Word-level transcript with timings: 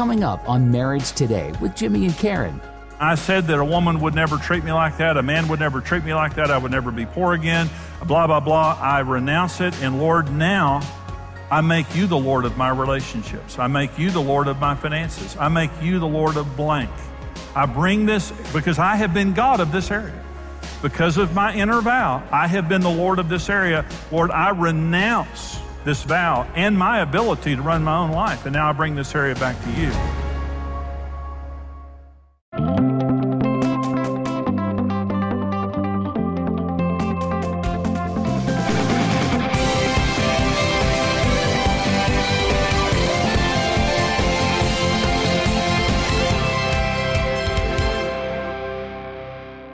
coming 0.00 0.24
up 0.24 0.48
on 0.48 0.70
Marriage 0.70 1.12
Today 1.12 1.52
with 1.60 1.76
Jimmy 1.76 2.06
and 2.06 2.16
Karen. 2.16 2.58
I 2.98 3.16
said 3.16 3.48
that 3.48 3.58
a 3.58 3.64
woman 3.66 4.00
would 4.00 4.14
never 4.14 4.38
treat 4.38 4.64
me 4.64 4.72
like 4.72 4.96
that, 4.96 5.18
a 5.18 5.22
man 5.22 5.46
would 5.48 5.60
never 5.60 5.82
treat 5.82 6.02
me 6.06 6.14
like 6.14 6.36
that, 6.36 6.50
I 6.50 6.56
would 6.56 6.70
never 6.70 6.90
be 6.90 7.04
poor 7.04 7.34
again, 7.34 7.68
blah, 8.06 8.26
blah, 8.26 8.40
blah. 8.40 8.78
I 8.80 9.00
renounce 9.00 9.60
it, 9.60 9.74
and 9.82 9.98
Lord, 9.98 10.32
now 10.32 10.80
I 11.50 11.60
make 11.60 11.94
you 11.94 12.06
the 12.06 12.16
Lord 12.16 12.46
of 12.46 12.56
my 12.56 12.70
relationships. 12.70 13.58
I 13.58 13.66
make 13.66 13.98
you 13.98 14.10
the 14.10 14.22
Lord 14.22 14.48
of 14.48 14.58
my 14.58 14.74
finances. 14.74 15.36
I 15.38 15.48
make 15.48 15.70
you 15.82 15.98
the 15.98 16.08
Lord 16.08 16.38
of 16.38 16.56
blank. 16.56 16.88
I 17.54 17.66
bring 17.66 18.06
this 18.06 18.32
because 18.54 18.78
I 18.78 18.96
have 18.96 19.12
been 19.12 19.34
God 19.34 19.60
of 19.60 19.70
this 19.70 19.90
area. 19.90 20.18
Because 20.80 21.18
of 21.18 21.34
my 21.34 21.54
inner 21.54 21.82
vow, 21.82 22.26
I 22.32 22.46
have 22.46 22.70
been 22.70 22.80
the 22.80 22.88
Lord 22.88 23.18
of 23.18 23.28
this 23.28 23.50
area. 23.50 23.84
Lord, 24.10 24.30
I 24.30 24.48
renounce 24.48 25.60
this 25.84 26.02
vow 26.02 26.46
and 26.54 26.76
my 26.78 27.00
ability 27.00 27.56
to 27.56 27.62
run 27.62 27.82
my 27.82 27.96
own 27.96 28.10
life. 28.10 28.44
And 28.46 28.52
now 28.52 28.68
I 28.68 28.72
bring 28.72 28.94
this 28.94 29.14
area 29.14 29.34
back 29.34 29.60
to 29.62 29.70
you. 29.72 29.92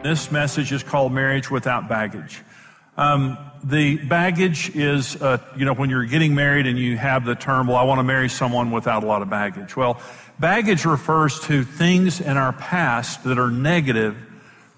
This 0.03 0.31
message 0.31 0.71
is 0.71 0.85
called 0.85 1.13
Marriage 1.13 1.51
Without 1.51 1.89
Baggage. 1.89 2.41
Um, 2.97 3.39
the 3.63 3.97
baggage 3.97 4.75
is, 4.75 5.21
uh, 5.21 5.39
you 5.57 5.65
know, 5.65 5.75
when 5.75 5.91
you're 5.91 6.05
getting 6.05 6.35
married 6.35 6.67
and 6.67 6.79
you 6.79 6.97
have 6.97 7.25
the 7.25 7.35
term, 7.35 7.67
well, 7.67 7.77
I 7.77 7.83
want 7.83 7.99
to 7.99 8.05
marry 8.05 8.29
someone 8.29 8.71
without 8.71 9.03
a 9.03 9.07
lot 9.07 9.23
of 9.23 9.31
baggage. 9.31 9.77
Well, 9.77 10.01
baggage 10.39 10.85
refers 10.85 11.41
to 11.41 11.65
things 11.65 12.21
in 12.21 12.37
our 12.37 12.53
past 12.53 13.25
that 13.25 13.39
are 13.39 13.51
negative 13.51 14.17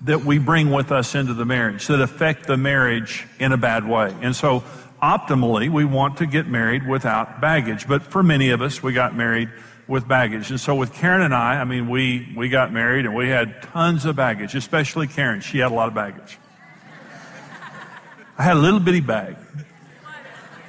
that 0.02 0.24
we 0.24 0.38
bring 0.38 0.70
with 0.70 0.92
us 0.92 1.14
into 1.14 1.34
the 1.34 1.44
marriage 1.44 1.86
that 1.88 2.00
affect 2.00 2.46
the 2.46 2.56
marriage 2.56 3.26
in 3.38 3.52
a 3.52 3.56
bad 3.56 3.86
way. 3.86 4.14
And 4.22 4.34
so, 4.34 4.62
optimally, 5.02 5.70
we 5.70 5.84
want 5.84 6.18
to 6.18 6.26
get 6.26 6.46
married 6.46 6.86
without 6.86 7.40
baggage. 7.40 7.86
But 7.86 8.02
for 8.02 8.22
many 8.22 8.50
of 8.50 8.62
us, 8.62 8.82
we 8.82 8.92
got 8.92 9.14
married 9.14 9.50
with 9.86 10.06
baggage. 10.06 10.50
And 10.50 10.60
so 10.60 10.74
with 10.74 10.92
Karen 10.92 11.22
and 11.22 11.34
I, 11.34 11.60
I 11.60 11.64
mean, 11.64 11.88
we, 11.88 12.32
we 12.36 12.48
got 12.48 12.72
married 12.72 13.06
and 13.06 13.14
we 13.14 13.28
had 13.28 13.62
tons 13.62 14.04
of 14.04 14.16
baggage, 14.16 14.54
especially 14.54 15.06
Karen. 15.06 15.40
She 15.40 15.58
had 15.58 15.72
a 15.72 15.74
lot 15.74 15.88
of 15.88 15.94
baggage. 15.94 16.38
I 18.38 18.44
had 18.44 18.56
a 18.56 18.60
little 18.60 18.78
bitty 18.78 19.00
bag. 19.00 19.36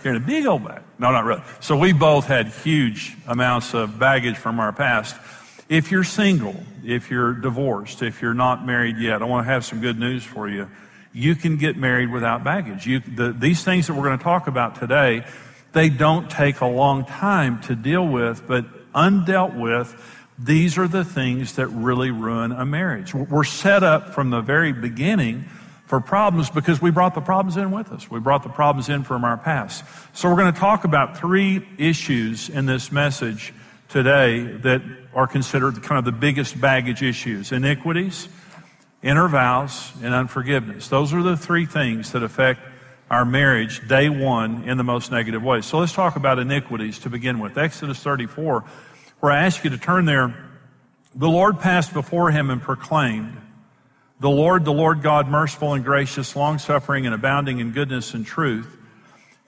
Karen, 0.02 0.18
a 0.18 0.20
big 0.20 0.48
old 0.48 0.66
bag. 0.66 0.82
No, 0.98 1.12
not 1.12 1.24
really. 1.24 1.44
So 1.60 1.78
we 1.78 1.94
both 1.94 2.26
had 2.26 2.48
huge 2.48 3.16
amounts 3.28 3.76
of 3.76 4.00
baggage 4.00 4.38
from 4.38 4.60
our 4.60 4.74
past. 4.74 5.16
If 5.70 5.92
you're 5.92 6.04
single, 6.04 6.64
if 6.84 7.12
you're 7.12 7.34
divorced, 7.34 8.02
if 8.02 8.22
you're 8.22 8.34
not 8.34 8.66
married 8.66 8.98
yet, 8.98 9.22
I 9.22 9.26
want 9.26 9.46
to 9.46 9.52
have 9.52 9.66
some 9.66 9.82
good 9.82 10.00
news 10.00 10.24
for 10.24 10.50
you. 10.50 10.68
You 11.14 11.36
can 11.36 11.58
get 11.58 11.78
married 11.78 12.12
without 12.12 12.44
baggage. 12.44 12.88
You, 12.88 13.02
the, 13.02 13.32
these 13.34 13.64
things 13.64 13.86
that 13.88 13.94
we're 13.94 14.06
going 14.06 14.18
to 14.18 14.24
talk 14.24 14.48
about 14.48 14.80
today, 14.80 15.26
they 15.74 15.90
don't 15.90 16.30
take 16.30 16.62
a 16.62 16.66
long 16.66 17.06
time 17.06 17.62
to 17.64 17.76
deal 17.76 18.08
with, 18.08 18.48
but 18.48 18.66
undealt 18.94 19.60
with, 19.60 19.96
these 20.40 20.78
are 20.78 20.88
the 20.88 21.04
things 21.04 21.56
that 21.58 21.68
really 21.68 22.10
ruin 22.10 22.52
a 22.52 22.66
marriage. 22.66 23.14
We're 23.14 23.44
set 23.44 23.84
up 23.84 24.16
from 24.16 24.32
the 24.32 24.42
very 24.42 24.72
beginning 24.72 25.46
for 25.90 26.00
problems 26.00 26.52
because 26.52 26.80
we 26.80 26.92
brought 26.92 27.16
the 27.16 27.22
problems 27.22 27.58
in 27.58 27.72
with 27.72 27.92
us. 27.92 28.12
We 28.12 28.20
brought 28.20 28.44
the 28.44 28.50
problems 28.50 28.90
in 28.90 29.04
from 29.04 29.24
our 29.24 29.38
past. 29.38 29.84
So 30.14 30.30
we're 30.30 30.36
going 30.36 30.54
to 30.54 30.60
talk 30.60 30.84
about 30.84 31.18
three 31.18 31.68
issues 31.80 32.48
in 32.48 32.68
this 32.68 32.92
message 32.92 33.56
today 33.88 34.44
that 34.44 34.84
are 35.16 35.26
considered 35.26 35.82
kind 35.82 35.98
of 35.98 36.06
the 36.06 36.12
biggest 36.12 36.62
baggage 36.62 37.02
issues 37.02 37.52
iniquities, 37.52 38.30
inner 39.02 39.28
vows, 39.28 39.92
and 40.04 40.14
unforgiveness. 40.14 40.90
Those 40.90 41.12
are 41.12 41.24
the 41.24 41.36
three 41.36 41.66
things 41.66 42.12
that 42.12 42.22
affect 42.22 42.62
our 43.10 43.26
marriage 43.26 43.88
day 43.88 44.10
one 44.10 44.70
in 44.70 44.78
the 44.78 44.84
most 44.84 45.12
negative 45.12 45.42
way. 45.42 45.62
So 45.62 45.80
let's 45.80 45.94
talk 45.94 46.16
about 46.16 46.38
iniquities 46.38 47.00
to 47.00 47.10
begin 47.10 47.40
with. 47.40 47.58
Exodus 47.58 47.98
34, 48.04 48.64
where 49.22 49.32
I 49.32 49.44
ask 49.44 49.64
you 49.64 49.72
to 49.72 49.78
turn 49.80 50.06
there. 50.06 50.36
The 51.16 51.28
Lord 51.28 51.60
passed 51.60 51.94
before 51.94 52.30
him 52.30 52.52
and 52.52 52.62
proclaimed, 52.62 53.36
The 54.20 54.30
Lord, 54.30 54.66
the 54.66 54.74
Lord 54.74 55.02
God, 55.02 55.28
merciful 55.28 55.74
and 55.74 55.84
gracious, 55.84 56.36
long 56.36 56.60
suffering 56.60 57.06
and 57.06 57.16
abounding 57.16 57.60
in 57.60 57.72
goodness 57.72 58.14
and 58.14 58.26
truth, 58.26 58.78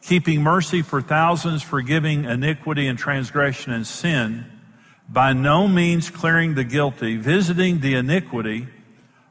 keeping 0.02 0.42
mercy 0.42 0.82
for 0.82 1.02
thousands, 1.02 1.62
forgiving 1.62 2.26
iniquity 2.26 2.88
and 2.88 2.98
transgression 2.98 3.74
and 3.74 3.86
sin, 3.86 4.46
by 5.10 5.34
no 5.34 5.68
means 5.68 6.10
clearing 6.10 6.56
the 6.56 6.64
guilty, 6.64 7.18
visiting 7.18 7.82
the 7.82 7.96
iniquity 7.96 8.68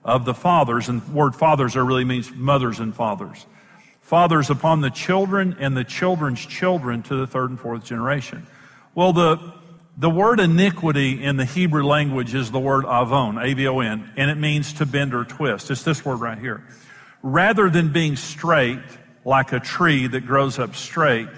of 0.04 0.26
the 0.26 0.34
fathers. 0.34 0.88
And 0.88 1.00
the 1.00 1.10
word 1.12 1.34
fathers 1.34 1.72
there 1.72 1.84
really 1.84 2.04
means 2.04 2.30
mothers 2.32 2.78
and 2.78 2.94
fathers 2.94 3.46
fathers 4.10 4.50
upon 4.50 4.80
the 4.80 4.90
children 4.90 5.56
and 5.60 5.76
the 5.76 5.84
children's 5.84 6.44
children 6.44 7.00
to 7.00 7.14
the 7.14 7.28
third 7.28 7.48
and 7.48 7.60
fourth 7.60 7.84
generation. 7.84 8.44
Well, 8.92 9.12
the, 9.12 9.54
the 10.00 10.08
word 10.08 10.40
iniquity 10.40 11.22
in 11.22 11.36
the 11.36 11.44
Hebrew 11.44 11.84
language 11.84 12.34
is 12.34 12.50
the 12.50 12.58
word 12.58 12.86
avon, 12.86 13.36
A-V-O-N, 13.36 14.12
and 14.16 14.30
it 14.30 14.38
means 14.38 14.72
to 14.74 14.86
bend 14.86 15.14
or 15.14 15.24
twist. 15.24 15.70
It's 15.70 15.84
this 15.84 16.02
word 16.02 16.20
right 16.20 16.38
here. 16.38 16.64
Rather 17.22 17.68
than 17.68 17.92
being 17.92 18.16
straight, 18.16 18.80
like 19.26 19.52
a 19.52 19.60
tree 19.60 20.06
that 20.06 20.26
grows 20.26 20.58
up 20.58 20.74
straight, 20.74 21.28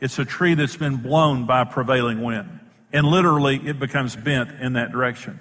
it's 0.00 0.20
a 0.20 0.24
tree 0.24 0.54
that's 0.54 0.76
been 0.76 0.98
blown 0.98 1.46
by 1.46 1.62
a 1.62 1.66
prevailing 1.66 2.22
wind. 2.22 2.60
And 2.92 3.08
literally, 3.08 3.56
it 3.56 3.80
becomes 3.80 4.14
bent 4.14 4.52
in 4.60 4.74
that 4.74 4.92
direction. 4.92 5.40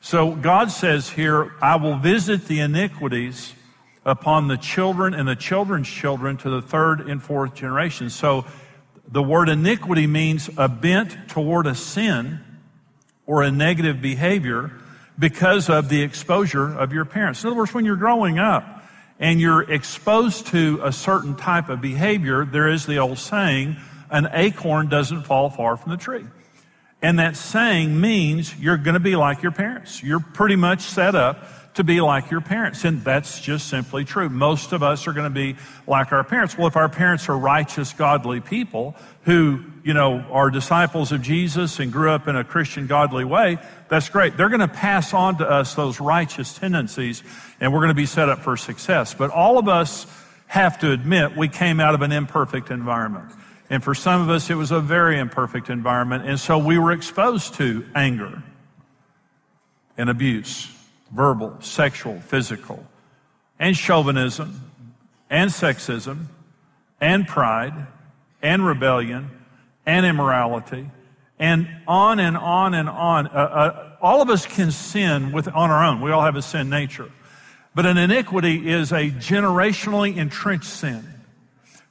So 0.00 0.36
God 0.36 0.70
says 0.70 1.10
here, 1.10 1.52
I 1.60 1.76
will 1.76 1.96
visit 1.96 2.46
the 2.46 2.60
iniquities 2.60 3.54
upon 4.06 4.46
the 4.46 4.56
children 4.56 5.14
and 5.14 5.26
the 5.26 5.34
children's 5.34 5.88
children 5.88 6.36
to 6.38 6.50
the 6.50 6.62
third 6.62 7.00
and 7.00 7.20
fourth 7.20 7.56
generation. 7.56 8.08
So 8.08 8.46
the 9.08 9.22
word 9.22 9.48
iniquity 9.48 10.06
means 10.06 10.50
a 10.56 10.68
bent 10.68 11.28
toward 11.28 11.66
a 11.66 11.74
sin 11.74 12.40
or 13.26 13.42
a 13.42 13.50
negative 13.50 14.00
behavior 14.00 14.72
because 15.18 15.68
of 15.68 15.88
the 15.88 16.02
exposure 16.02 16.72
of 16.72 16.92
your 16.92 17.04
parents. 17.04 17.42
In 17.42 17.48
other 17.48 17.56
words, 17.56 17.74
when 17.74 17.84
you're 17.84 17.96
growing 17.96 18.38
up 18.38 18.82
and 19.18 19.40
you're 19.40 19.70
exposed 19.70 20.46
to 20.48 20.80
a 20.82 20.92
certain 20.92 21.36
type 21.36 21.68
of 21.68 21.80
behavior, 21.80 22.44
there 22.44 22.68
is 22.68 22.86
the 22.86 22.98
old 22.98 23.18
saying, 23.18 23.76
an 24.10 24.28
acorn 24.32 24.88
doesn't 24.88 25.22
fall 25.24 25.50
far 25.50 25.76
from 25.76 25.90
the 25.90 25.98
tree. 25.98 26.24
And 27.02 27.18
that 27.18 27.36
saying 27.36 28.00
means 28.00 28.56
you're 28.56 28.76
going 28.76 28.94
to 28.94 29.00
be 29.00 29.16
like 29.16 29.42
your 29.42 29.52
parents. 29.52 30.02
You're 30.02 30.20
pretty 30.20 30.56
much 30.56 30.82
set 30.82 31.14
up 31.14 31.44
to 31.74 31.84
be 31.84 32.00
like 32.00 32.30
your 32.30 32.40
parents. 32.40 32.84
And 32.84 33.04
that's 33.04 33.40
just 33.40 33.68
simply 33.68 34.04
true. 34.04 34.28
Most 34.28 34.72
of 34.72 34.82
us 34.82 35.06
are 35.06 35.12
going 35.12 35.24
to 35.24 35.30
be 35.30 35.56
like 35.86 36.12
our 36.12 36.24
parents. 36.24 36.58
Well, 36.58 36.66
if 36.66 36.76
our 36.76 36.88
parents 36.88 37.28
are 37.28 37.38
righteous, 37.38 37.92
godly 37.92 38.40
people 38.40 38.96
who, 39.22 39.62
you 39.84 39.94
know, 39.94 40.24
are 40.30 40.50
disciples 40.50 41.12
of 41.12 41.22
Jesus 41.22 41.78
and 41.78 41.92
grew 41.92 42.10
up 42.10 42.26
in 42.26 42.34
a 42.34 42.42
Christian, 42.42 42.86
godly 42.86 43.24
way, 43.24 43.58
that's 43.88 44.08
great. 44.08 44.36
They're 44.36 44.48
going 44.48 44.60
to 44.60 44.68
pass 44.68 45.14
on 45.14 45.38
to 45.38 45.48
us 45.48 45.74
those 45.74 46.00
righteous 46.00 46.56
tendencies 46.56 47.22
and 47.60 47.72
we're 47.72 47.80
going 47.80 47.88
to 47.88 47.94
be 47.94 48.06
set 48.06 48.28
up 48.28 48.40
for 48.40 48.56
success. 48.56 49.14
But 49.14 49.30
all 49.30 49.58
of 49.58 49.68
us 49.68 50.06
have 50.48 50.80
to 50.80 50.90
admit 50.90 51.36
we 51.36 51.48
came 51.48 51.78
out 51.78 51.94
of 51.94 52.02
an 52.02 52.10
imperfect 52.10 52.70
environment. 52.70 53.30
And 53.68 53.84
for 53.84 53.94
some 53.94 54.20
of 54.20 54.28
us, 54.28 54.50
it 54.50 54.56
was 54.56 54.72
a 54.72 54.80
very 54.80 55.20
imperfect 55.20 55.70
environment. 55.70 56.26
And 56.26 56.40
so 56.40 56.58
we 56.58 56.76
were 56.76 56.90
exposed 56.90 57.54
to 57.54 57.86
anger 57.94 58.42
and 59.96 60.10
abuse 60.10 60.68
verbal, 61.10 61.56
sexual, 61.60 62.20
physical, 62.20 62.84
and 63.58 63.76
chauvinism, 63.76 64.70
and 65.28 65.50
sexism, 65.50 66.26
and 67.00 67.26
pride, 67.26 67.74
and 68.42 68.64
rebellion, 68.64 69.30
and 69.86 70.06
immorality, 70.06 70.90
and 71.38 71.68
on 71.86 72.18
and 72.18 72.36
on 72.36 72.74
and 72.74 72.88
on. 72.88 73.26
Uh, 73.26 73.30
uh, 73.30 73.96
all 74.00 74.22
of 74.22 74.30
us 74.30 74.46
can 74.46 74.70
sin 74.70 75.32
with, 75.32 75.48
on 75.48 75.70
our 75.70 75.84
own. 75.84 76.00
We 76.00 76.10
all 76.10 76.22
have 76.22 76.36
a 76.36 76.42
sin 76.42 76.70
nature. 76.70 77.10
But 77.74 77.86
an 77.86 77.98
iniquity 77.98 78.68
is 78.68 78.92
a 78.92 79.10
generationally 79.10 80.16
entrenched 80.16 80.64
sin. 80.64 81.04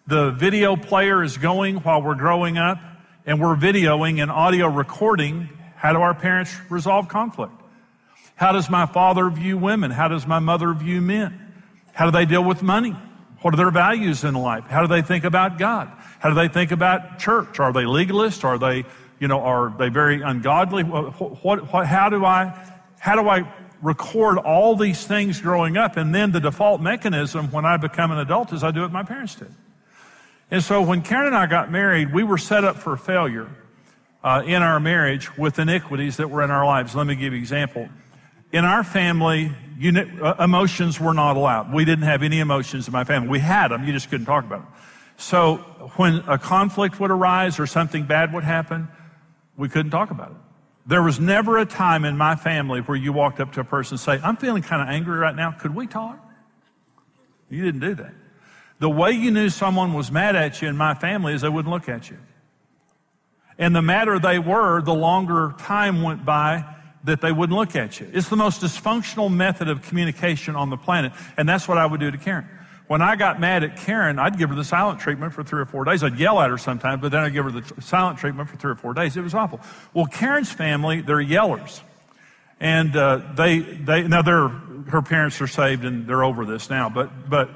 The 0.07 0.31
video 0.31 0.75
player 0.75 1.23
is 1.23 1.37
going 1.37 1.77
while 1.77 2.01
we're 2.01 2.15
growing 2.15 2.57
up, 2.57 2.79
and 3.25 3.39
we're 3.39 3.55
videoing 3.55 4.21
and 4.21 4.31
audio 4.31 4.67
recording. 4.67 5.49
How 5.75 5.93
do 5.93 6.01
our 6.01 6.13
parents 6.13 6.55
resolve 6.69 7.07
conflict? 7.07 7.53
How 8.39 8.53
does 8.53 8.69
my 8.69 8.85
father 8.85 9.29
view 9.29 9.57
women? 9.57 9.91
How 9.91 10.07
does 10.07 10.25
my 10.25 10.39
mother 10.39 10.71
view 10.73 11.01
men? 11.01 11.51
How 11.91 12.05
do 12.05 12.11
they 12.11 12.23
deal 12.23 12.41
with 12.41 12.63
money? 12.63 12.91
What 13.41 13.53
are 13.53 13.57
their 13.57 13.69
values 13.69 14.23
in 14.23 14.33
life? 14.33 14.63
How 14.63 14.79
do 14.79 14.87
they 14.87 15.01
think 15.01 15.25
about 15.25 15.57
God? 15.57 15.91
How 16.19 16.29
do 16.29 16.35
they 16.35 16.47
think 16.47 16.71
about 16.71 17.19
church? 17.19 17.59
Are 17.59 17.73
they 17.73 17.85
legalist? 17.85 18.45
Are 18.45 18.57
they, 18.57 18.85
you 19.19 19.27
know, 19.27 19.41
are 19.41 19.75
they 19.77 19.89
very 19.89 20.21
ungodly? 20.21 20.83
What, 20.85 21.43
what, 21.43 21.73
what, 21.73 21.85
how 21.85 22.07
do 22.07 22.23
I, 22.23 22.57
how 22.97 23.21
do 23.21 23.27
I 23.27 23.43
record 23.81 24.37
all 24.37 24.77
these 24.77 25.05
things 25.05 25.41
growing 25.41 25.75
up? 25.75 25.97
And 25.97 26.15
then 26.15 26.31
the 26.31 26.39
default 26.39 26.79
mechanism 26.79 27.51
when 27.51 27.65
I 27.65 27.75
become 27.75 28.09
an 28.11 28.19
adult 28.19 28.53
is 28.53 28.63
I 28.63 28.71
do 28.71 28.83
what 28.83 28.93
my 28.93 29.03
parents 29.03 29.35
did. 29.35 29.53
And 30.49 30.63
so 30.63 30.81
when 30.81 31.01
Karen 31.01 31.27
and 31.27 31.35
I 31.35 31.45
got 31.45 31.73
married, 31.73 32.13
we 32.13 32.23
were 32.23 32.37
set 32.37 32.63
up 32.63 32.77
for 32.77 32.95
failure 32.95 33.49
uh, 34.23 34.43
in 34.45 34.61
our 34.61 34.79
marriage 34.79 35.37
with 35.37 35.59
iniquities 35.59 36.15
that 36.17 36.29
were 36.29 36.41
in 36.41 36.51
our 36.51 36.65
lives. 36.65 36.95
Let 36.95 37.05
me 37.05 37.15
give 37.15 37.33
you 37.33 37.37
an 37.37 37.43
example. 37.43 37.89
In 38.51 38.65
our 38.65 38.83
family, 38.83 39.51
you, 39.77 39.91
uh, 40.21 40.35
emotions 40.39 40.99
were 40.99 41.13
not 41.13 41.37
allowed. 41.37 41.71
We 41.71 41.85
didn't 41.85 42.05
have 42.05 42.23
any 42.23 42.39
emotions 42.39 42.87
in 42.87 42.91
my 42.91 43.03
family. 43.03 43.29
We 43.29 43.39
had 43.39 43.69
them, 43.69 43.85
you 43.85 43.93
just 43.93 44.09
couldn't 44.09 44.25
talk 44.25 44.43
about 44.43 44.63
them. 44.63 44.73
So 45.17 45.57
when 45.97 46.23
a 46.27 46.37
conflict 46.37 46.99
would 46.99 47.11
arise 47.11 47.59
or 47.59 47.67
something 47.67 48.05
bad 48.05 48.33
would 48.33 48.43
happen, 48.43 48.87
we 49.57 49.69
couldn't 49.69 49.91
talk 49.91 50.11
about 50.11 50.31
it. 50.31 50.37
There 50.87 51.03
was 51.03 51.19
never 51.19 51.57
a 51.57 51.65
time 51.65 52.05
in 52.05 52.17
my 52.17 52.35
family 52.35 52.79
where 52.79 52.97
you 52.97 53.13
walked 53.13 53.39
up 53.39 53.53
to 53.53 53.59
a 53.59 53.63
person 53.63 53.95
and 53.95 53.99
say, 53.99 54.19
I'm 54.23 54.37
feeling 54.37 54.63
kind 54.63 54.81
of 54.81 54.87
angry 54.87 55.19
right 55.19 55.35
now. 55.35 55.51
Could 55.51 55.75
we 55.75 55.85
talk? 55.85 56.17
You 57.49 57.63
didn't 57.63 57.81
do 57.81 57.95
that. 57.95 58.13
The 58.79 58.89
way 58.89 59.11
you 59.11 59.29
knew 59.29 59.49
someone 59.49 59.93
was 59.93 60.11
mad 60.11 60.35
at 60.35 60.61
you 60.61 60.67
in 60.67 60.77
my 60.77 60.93
family 60.95 61.33
is 61.33 61.41
they 61.41 61.49
wouldn't 61.49 61.71
look 61.71 61.89
at 61.89 62.09
you. 62.09 62.17
And 63.57 63.75
the 63.75 63.81
madder 63.81 64.19
they 64.19 64.39
were, 64.39 64.81
the 64.81 64.93
longer 64.93 65.53
time 65.59 66.01
went 66.01 66.25
by 66.25 66.63
that 67.03 67.21
they 67.21 67.31
wouldn't 67.31 67.57
look 67.57 67.75
at 67.75 67.99
you. 67.99 68.09
It's 68.13 68.29
the 68.29 68.35
most 68.35 68.61
dysfunctional 68.61 69.33
method 69.33 69.69
of 69.69 69.81
communication 69.83 70.55
on 70.55 70.69
the 70.69 70.77
planet. 70.77 71.13
And 71.37 71.47
that's 71.47 71.67
what 71.67 71.77
I 71.77 71.85
would 71.85 71.99
do 71.99 72.11
to 72.11 72.17
Karen. 72.17 72.47
When 72.87 73.01
I 73.01 73.15
got 73.15 73.39
mad 73.39 73.63
at 73.63 73.77
Karen, 73.77 74.17
I'd 74.17 74.37
give 74.37 74.49
her 74.49 74.55
the 74.55 74.63
silent 74.63 74.99
treatment 74.99 75.33
for 75.33 75.43
three 75.43 75.61
or 75.61 75.65
four 75.65 75.85
days. 75.85 76.03
I'd 76.03 76.17
yell 76.17 76.39
at 76.39 76.49
her 76.49 76.57
sometimes, 76.57 77.01
but 77.01 77.11
then 77.11 77.21
I'd 77.21 77.33
give 77.33 77.45
her 77.45 77.51
the 77.51 77.81
silent 77.81 78.17
treatment 78.17 78.49
for 78.49 78.57
three 78.57 78.71
or 78.71 78.75
four 78.75 78.93
days. 78.95 79.15
It 79.15 79.21
was 79.21 79.35
awful. 79.35 79.61
Well, 79.93 80.07
Karen's 80.07 80.51
family, 80.51 81.01
they're 81.01 81.17
yellers. 81.17 81.81
And 82.59 82.95
uh, 82.95 83.21
they, 83.35 83.59
they, 83.59 84.07
now 84.07 84.23
they're, 84.23 84.47
her 84.47 85.01
parents 85.01 85.39
are 85.39 85.47
saved 85.47 85.85
and 85.85 86.07
they're 86.07 86.23
over 86.23 86.45
this 86.45 86.69
now, 86.69 86.89
but, 86.89 87.29
but 87.29 87.51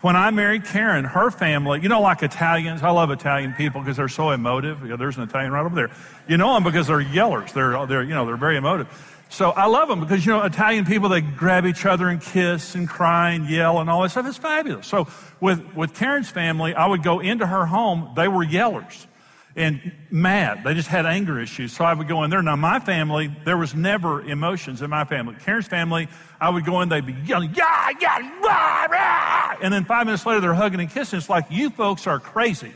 when 0.00 0.16
I 0.16 0.30
married 0.30 0.64
Karen, 0.64 1.04
her 1.04 1.30
family, 1.30 1.80
you 1.80 1.88
know, 1.88 2.00
like 2.00 2.22
Italians, 2.22 2.82
I 2.82 2.90
love 2.90 3.10
Italian 3.10 3.52
people 3.52 3.80
because 3.80 3.96
they're 3.96 4.08
so 4.08 4.30
emotive. 4.30 4.80
There's 4.80 5.16
an 5.16 5.24
Italian 5.24 5.52
right 5.52 5.64
over 5.64 5.74
there. 5.74 5.90
You 6.26 6.36
know 6.36 6.54
them 6.54 6.64
because 6.64 6.86
they're 6.86 7.02
yellers. 7.02 7.52
They're, 7.52 7.86
they're, 7.86 8.02
you 8.02 8.14
know, 8.14 8.24
they're 8.24 8.36
very 8.36 8.56
emotive. 8.56 8.88
So 9.28 9.50
I 9.50 9.66
love 9.66 9.88
them 9.88 10.00
because, 10.00 10.24
you 10.26 10.32
know, 10.32 10.42
Italian 10.42 10.86
people, 10.86 11.08
they 11.08 11.20
grab 11.20 11.64
each 11.64 11.86
other 11.86 12.08
and 12.08 12.20
kiss 12.20 12.74
and 12.74 12.88
cry 12.88 13.30
and 13.30 13.48
yell 13.48 13.78
and 13.78 13.88
all 13.88 14.02
that 14.02 14.10
stuff. 14.10 14.26
It's 14.26 14.38
fabulous. 14.38 14.86
So 14.86 15.06
with, 15.40 15.76
with 15.76 15.94
Karen's 15.94 16.30
family, 16.30 16.74
I 16.74 16.86
would 16.86 17.02
go 17.02 17.20
into 17.20 17.46
her 17.46 17.66
home. 17.66 18.12
They 18.16 18.26
were 18.26 18.44
yellers 18.44 19.06
and 19.56 19.92
mad. 20.10 20.62
They 20.64 20.74
just 20.74 20.88
had 20.88 21.06
anger 21.06 21.40
issues. 21.40 21.72
So 21.72 21.84
I 21.84 21.92
would 21.92 22.08
go 22.08 22.22
in 22.22 22.30
there. 22.30 22.42
Now, 22.42 22.56
my 22.56 22.78
family, 22.78 23.34
there 23.44 23.56
was 23.56 23.74
never 23.74 24.22
emotions 24.22 24.80
in 24.80 24.90
my 24.90 25.04
family. 25.04 25.34
Karen's 25.40 25.66
family, 25.66 26.08
I 26.40 26.50
would 26.50 26.64
go 26.64 26.80
in, 26.80 26.88
they'd 26.88 27.04
be 27.04 27.14
yelling, 27.24 27.54
yeah, 27.54 27.90
yeah, 28.00 28.40
rah, 28.40 28.84
rah. 28.84 29.56
And 29.60 29.72
then 29.74 29.84
five 29.84 30.06
minutes 30.06 30.24
later, 30.24 30.40
they're 30.40 30.54
hugging 30.54 30.80
and 30.80 30.90
kissing. 30.90 31.18
It's 31.18 31.28
like, 31.28 31.46
you 31.50 31.70
folks 31.70 32.06
are 32.06 32.20
crazy. 32.20 32.72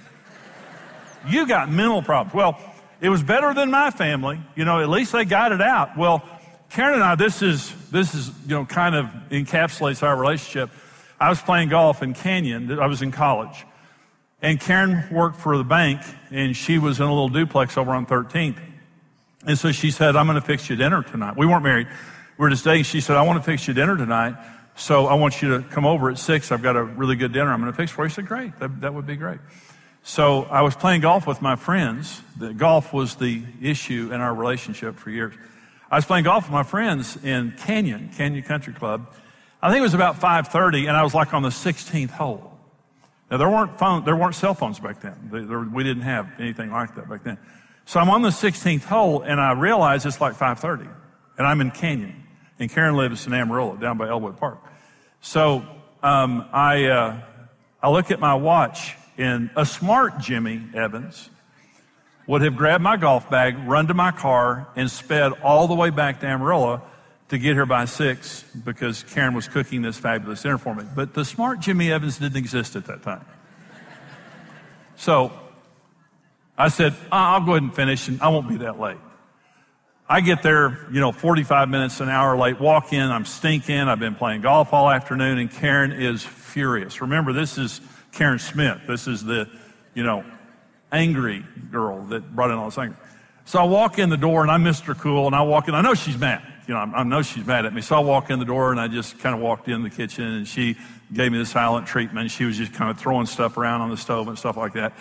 You 1.26 1.46
got 1.46 1.70
mental 1.70 2.02
problems. 2.02 2.34
Well, 2.34 2.60
it 3.00 3.08
was 3.08 3.22
better 3.22 3.54
than 3.54 3.70
my 3.70 3.90
family. 3.90 4.40
You 4.56 4.64
know, 4.64 4.80
at 4.80 4.88
least 4.88 5.12
they 5.12 5.24
got 5.24 5.52
it 5.52 5.62
out. 5.62 5.96
Well, 5.96 6.22
Karen 6.70 6.94
and 6.94 7.04
I, 7.04 7.14
this 7.14 7.40
is, 7.40 7.72
this 7.90 8.14
is, 8.14 8.28
you 8.46 8.56
know, 8.56 8.64
kind 8.64 8.94
of 8.94 9.06
encapsulates 9.30 10.02
our 10.02 10.16
relationship. 10.16 10.70
I 11.20 11.28
was 11.28 11.40
playing 11.40 11.68
golf 11.68 12.02
in 12.02 12.14
Canyon. 12.14 12.78
I 12.78 12.86
was 12.86 13.00
in 13.00 13.12
college. 13.12 13.64
And 14.44 14.60
Karen 14.60 15.06
worked 15.10 15.36
for 15.36 15.56
the 15.56 15.64
bank, 15.64 16.02
and 16.30 16.54
she 16.54 16.76
was 16.76 17.00
in 17.00 17.06
a 17.06 17.08
little 17.08 17.30
duplex 17.30 17.78
over 17.78 17.92
on 17.92 18.04
13th. 18.04 18.58
And 19.46 19.58
so 19.58 19.72
she 19.72 19.90
said, 19.90 20.16
I'm 20.16 20.26
going 20.26 20.38
to 20.38 20.46
fix 20.46 20.68
you 20.68 20.76
dinner 20.76 21.02
tonight. 21.02 21.34
We 21.34 21.46
weren't 21.46 21.64
married. 21.64 21.86
We 22.36 22.42
were 22.42 22.50
just 22.50 22.62
dating. 22.62 22.84
She 22.84 23.00
said, 23.00 23.16
I 23.16 23.22
want 23.22 23.42
to 23.42 23.42
fix 23.42 23.66
you 23.66 23.72
dinner 23.72 23.96
tonight. 23.96 24.34
So 24.76 25.06
I 25.06 25.14
want 25.14 25.40
you 25.40 25.56
to 25.56 25.68
come 25.70 25.86
over 25.86 26.10
at 26.10 26.18
six. 26.18 26.52
I've 26.52 26.60
got 26.62 26.76
a 26.76 26.84
really 26.84 27.16
good 27.16 27.32
dinner 27.32 27.50
I'm 27.54 27.60
going 27.62 27.72
to 27.72 27.76
fix 27.76 27.90
for 27.90 28.04
you. 28.04 28.10
Said, 28.10 28.26
great. 28.26 28.58
That, 28.58 28.82
that 28.82 28.92
would 28.92 29.06
be 29.06 29.16
great. 29.16 29.40
So 30.02 30.42
I 30.42 30.60
was 30.60 30.76
playing 30.76 31.00
golf 31.00 31.26
with 31.26 31.40
my 31.40 31.56
friends. 31.56 32.20
The 32.38 32.52
golf 32.52 32.92
was 32.92 33.14
the 33.14 33.42
issue 33.62 34.10
in 34.12 34.20
our 34.20 34.34
relationship 34.34 34.96
for 34.96 35.08
years. 35.08 35.32
I 35.90 35.96
was 35.96 36.04
playing 36.04 36.24
golf 36.24 36.44
with 36.44 36.52
my 36.52 36.64
friends 36.64 37.16
in 37.24 37.52
Canyon, 37.52 38.10
Canyon 38.14 38.44
Country 38.44 38.74
Club. 38.74 39.10
I 39.62 39.70
think 39.70 39.78
it 39.78 39.84
was 39.84 39.94
about 39.94 40.20
5.30 40.20 40.86
and 40.86 40.94
I 40.94 41.02
was 41.02 41.14
like 41.14 41.32
on 41.32 41.42
the 41.42 41.48
16th 41.48 42.10
hole. 42.10 42.53
Now 43.34 43.38
there 43.38 43.50
weren't 43.50 43.76
phone, 43.80 44.04
there 44.04 44.14
weren't 44.14 44.36
cell 44.36 44.54
phones 44.54 44.78
back 44.78 45.00
then. 45.00 45.28
There, 45.32 45.58
we 45.58 45.82
didn't 45.82 46.04
have 46.04 46.30
anything 46.38 46.70
like 46.70 46.94
that 46.94 47.08
back 47.08 47.24
then. 47.24 47.36
So 47.84 47.98
I'm 47.98 48.08
on 48.08 48.22
the 48.22 48.28
16th 48.28 48.84
hole 48.84 49.22
and 49.22 49.40
I 49.40 49.54
realize 49.54 50.06
it's 50.06 50.20
like 50.20 50.34
5:30, 50.34 50.88
and 51.36 51.44
I'm 51.44 51.60
in 51.60 51.72
Canyon, 51.72 52.14
and 52.60 52.70
Karen 52.70 52.96
lives 52.96 53.26
in 53.26 53.34
Amarillo, 53.34 53.74
down 53.74 53.98
by 53.98 54.08
Elwood 54.08 54.36
Park. 54.36 54.60
So 55.20 55.66
um, 56.00 56.48
I 56.52 56.84
uh, 56.84 57.20
I 57.82 57.90
look 57.90 58.12
at 58.12 58.20
my 58.20 58.34
watch, 58.34 58.94
and 59.18 59.50
a 59.56 59.66
smart 59.66 60.18
Jimmy 60.18 60.62
Evans 60.72 61.28
would 62.28 62.42
have 62.42 62.54
grabbed 62.54 62.84
my 62.84 62.96
golf 62.96 63.28
bag, 63.30 63.58
run 63.66 63.88
to 63.88 63.94
my 63.94 64.12
car, 64.12 64.68
and 64.76 64.88
sped 64.88 65.32
all 65.42 65.66
the 65.66 65.74
way 65.74 65.90
back 65.90 66.20
to 66.20 66.26
Amarillo 66.28 66.82
to 67.28 67.38
get 67.38 67.54
here 67.54 67.66
by 67.66 67.84
six 67.86 68.44
because 68.64 69.02
Karen 69.04 69.34
was 69.34 69.48
cooking 69.48 69.82
this 69.82 69.96
fabulous 69.96 70.42
dinner 70.42 70.58
for 70.58 70.74
me. 70.74 70.84
But 70.94 71.14
the 71.14 71.24
smart 71.24 71.60
Jimmy 71.60 71.90
Evans 71.90 72.18
didn't 72.18 72.36
exist 72.36 72.76
at 72.76 72.86
that 72.86 73.02
time. 73.02 73.24
So 74.96 75.32
I 76.56 76.68
said, 76.68 76.94
I'll 77.10 77.40
go 77.40 77.52
ahead 77.52 77.62
and 77.62 77.74
finish 77.74 78.08
and 78.08 78.20
I 78.20 78.28
won't 78.28 78.48
be 78.48 78.58
that 78.58 78.78
late. 78.78 78.98
I 80.06 80.20
get 80.20 80.42
there, 80.42 80.86
you 80.92 81.00
know, 81.00 81.12
45 81.12 81.70
minutes, 81.70 82.00
an 82.00 82.10
hour 82.10 82.36
late, 82.36 82.60
walk 82.60 82.92
in, 82.92 83.10
I'm 83.10 83.24
stinking, 83.24 83.80
I've 83.80 83.98
been 83.98 84.14
playing 84.14 84.42
golf 84.42 84.74
all 84.74 84.90
afternoon, 84.90 85.38
and 85.38 85.50
Karen 85.50 85.92
is 85.92 86.22
furious. 86.22 87.00
Remember, 87.00 87.32
this 87.32 87.56
is 87.56 87.80
Karen 88.12 88.38
Smith. 88.38 88.82
This 88.86 89.08
is 89.08 89.24
the, 89.24 89.48
you 89.94 90.02
know, 90.02 90.22
angry 90.92 91.42
girl 91.70 92.02
that 92.08 92.36
brought 92.36 92.50
in 92.50 92.58
all 92.58 92.66
this 92.66 92.76
anger. 92.76 92.98
So 93.46 93.58
I 93.58 93.64
walk 93.64 93.98
in 93.98 94.10
the 94.10 94.18
door 94.18 94.42
and 94.42 94.50
I'm 94.50 94.62
Mr. 94.62 94.96
Cool, 94.96 95.26
and 95.26 95.34
I 95.34 95.40
walk 95.40 95.68
in, 95.68 95.74
I 95.74 95.80
know 95.80 95.94
she's 95.94 96.18
mad 96.18 96.42
you 96.66 96.74
know, 96.74 96.80
I, 96.80 97.00
I 97.00 97.02
know 97.02 97.22
she's 97.22 97.44
mad 97.44 97.66
at 97.66 97.74
me. 97.74 97.80
So 97.80 97.96
I 97.96 98.00
walk 98.00 98.30
in 98.30 98.38
the 98.38 98.44
door 98.44 98.70
and 98.70 98.80
I 98.80 98.88
just 98.88 99.18
kind 99.18 99.34
of 99.34 99.40
walked 99.40 99.68
in 99.68 99.82
the 99.82 99.90
kitchen 99.90 100.24
and 100.24 100.48
she 100.48 100.76
gave 101.12 101.32
me 101.32 101.38
the 101.38 101.46
silent 101.46 101.86
treatment. 101.86 102.30
She 102.30 102.44
was 102.44 102.56
just 102.56 102.72
kind 102.72 102.90
of 102.90 102.98
throwing 102.98 103.26
stuff 103.26 103.56
around 103.56 103.82
on 103.82 103.90
the 103.90 103.96
stove 103.96 104.28
and 104.28 104.38
stuff 104.38 104.56
like 104.56 104.72
that. 104.74 104.94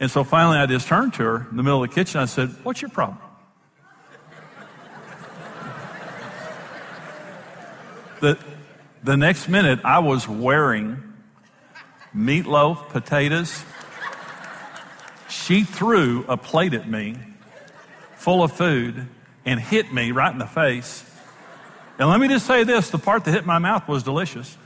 And 0.00 0.10
so 0.10 0.24
finally 0.24 0.58
I 0.58 0.66
just 0.66 0.88
turned 0.88 1.14
to 1.14 1.22
her 1.22 1.46
in 1.50 1.56
the 1.56 1.62
middle 1.62 1.82
of 1.82 1.90
the 1.90 1.94
kitchen. 1.94 2.20
I 2.20 2.24
said, 2.24 2.48
What's 2.62 2.80
your 2.80 2.90
problem? 2.90 3.18
the, 8.20 8.38
the 9.04 9.16
next 9.16 9.48
minute 9.48 9.80
I 9.84 9.98
was 9.98 10.26
wearing 10.28 11.12
meatloaf, 12.16 12.88
potatoes. 12.88 13.64
She 15.28 15.64
threw 15.64 16.24
a 16.28 16.36
plate 16.36 16.74
at 16.74 16.88
me 16.88 17.16
full 18.16 18.42
of 18.42 18.52
food 18.52 19.08
and 19.44 19.58
hit 19.58 19.92
me 19.92 20.12
right 20.12 20.32
in 20.32 20.38
the 20.38 20.46
face. 20.46 21.04
And 22.02 22.10
let 22.10 22.18
me 22.18 22.26
just 22.26 22.48
say 22.48 22.64
this 22.64 22.90
the 22.90 22.98
part 22.98 23.24
that 23.26 23.30
hit 23.30 23.46
my 23.46 23.58
mouth 23.60 23.86
was 23.86 24.02
delicious. 24.02 24.56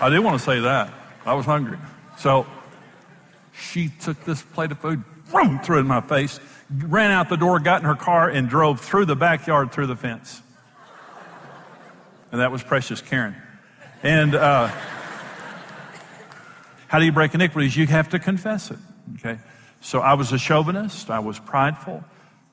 I 0.00 0.08
did 0.08 0.20
want 0.20 0.38
to 0.38 0.42
say 0.42 0.60
that. 0.60 0.90
I 1.26 1.34
was 1.34 1.44
hungry. 1.44 1.76
So 2.16 2.46
she 3.52 3.90
took 3.90 4.24
this 4.24 4.40
plate 4.40 4.72
of 4.72 4.78
food, 4.78 5.04
boom, 5.30 5.58
threw 5.58 5.76
it 5.76 5.80
in 5.80 5.86
my 5.86 6.00
face, 6.00 6.40
ran 6.70 7.10
out 7.10 7.28
the 7.28 7.36
door, 7.36 7.60
got 7.60 7.82
in 7.82 7.84
her 7.84 7.96
car, 7.96 8.30
and 8.30 8.48
drove 8.48 8.80
through 8.80 9.04
the 9.04 9.14
backyard 9.14 9.70
through 9.70 9.88
the 9.88 9.96
fence. 9.96 10.40
And 12.32 12.40
that 12.40 12.50
was 12.50 12.62
precious 12.62 13.02
Karen. 13.02 13.36
And 14.02 14.34
uh, 14.34 14.68
how 16.86 16.98
do 16.98 17.04
you 17.04 17.12
break 17.12 17.34
iniquities? 17.34 17.76
You 17.76 17.86
have 17.88 18.08
to 18.08 18.18
confess 18.18 18.70
it. 18.70 18.78
Okay. 19.16 19.38
So 19.82 19.98
I 19.98 20.14
was 20.14 20.32
a 20.32 20.38
chauvinist. 20.38 21.10
I 21.10 21.18
was 21.18 21.38
prideful. 21.38 22.02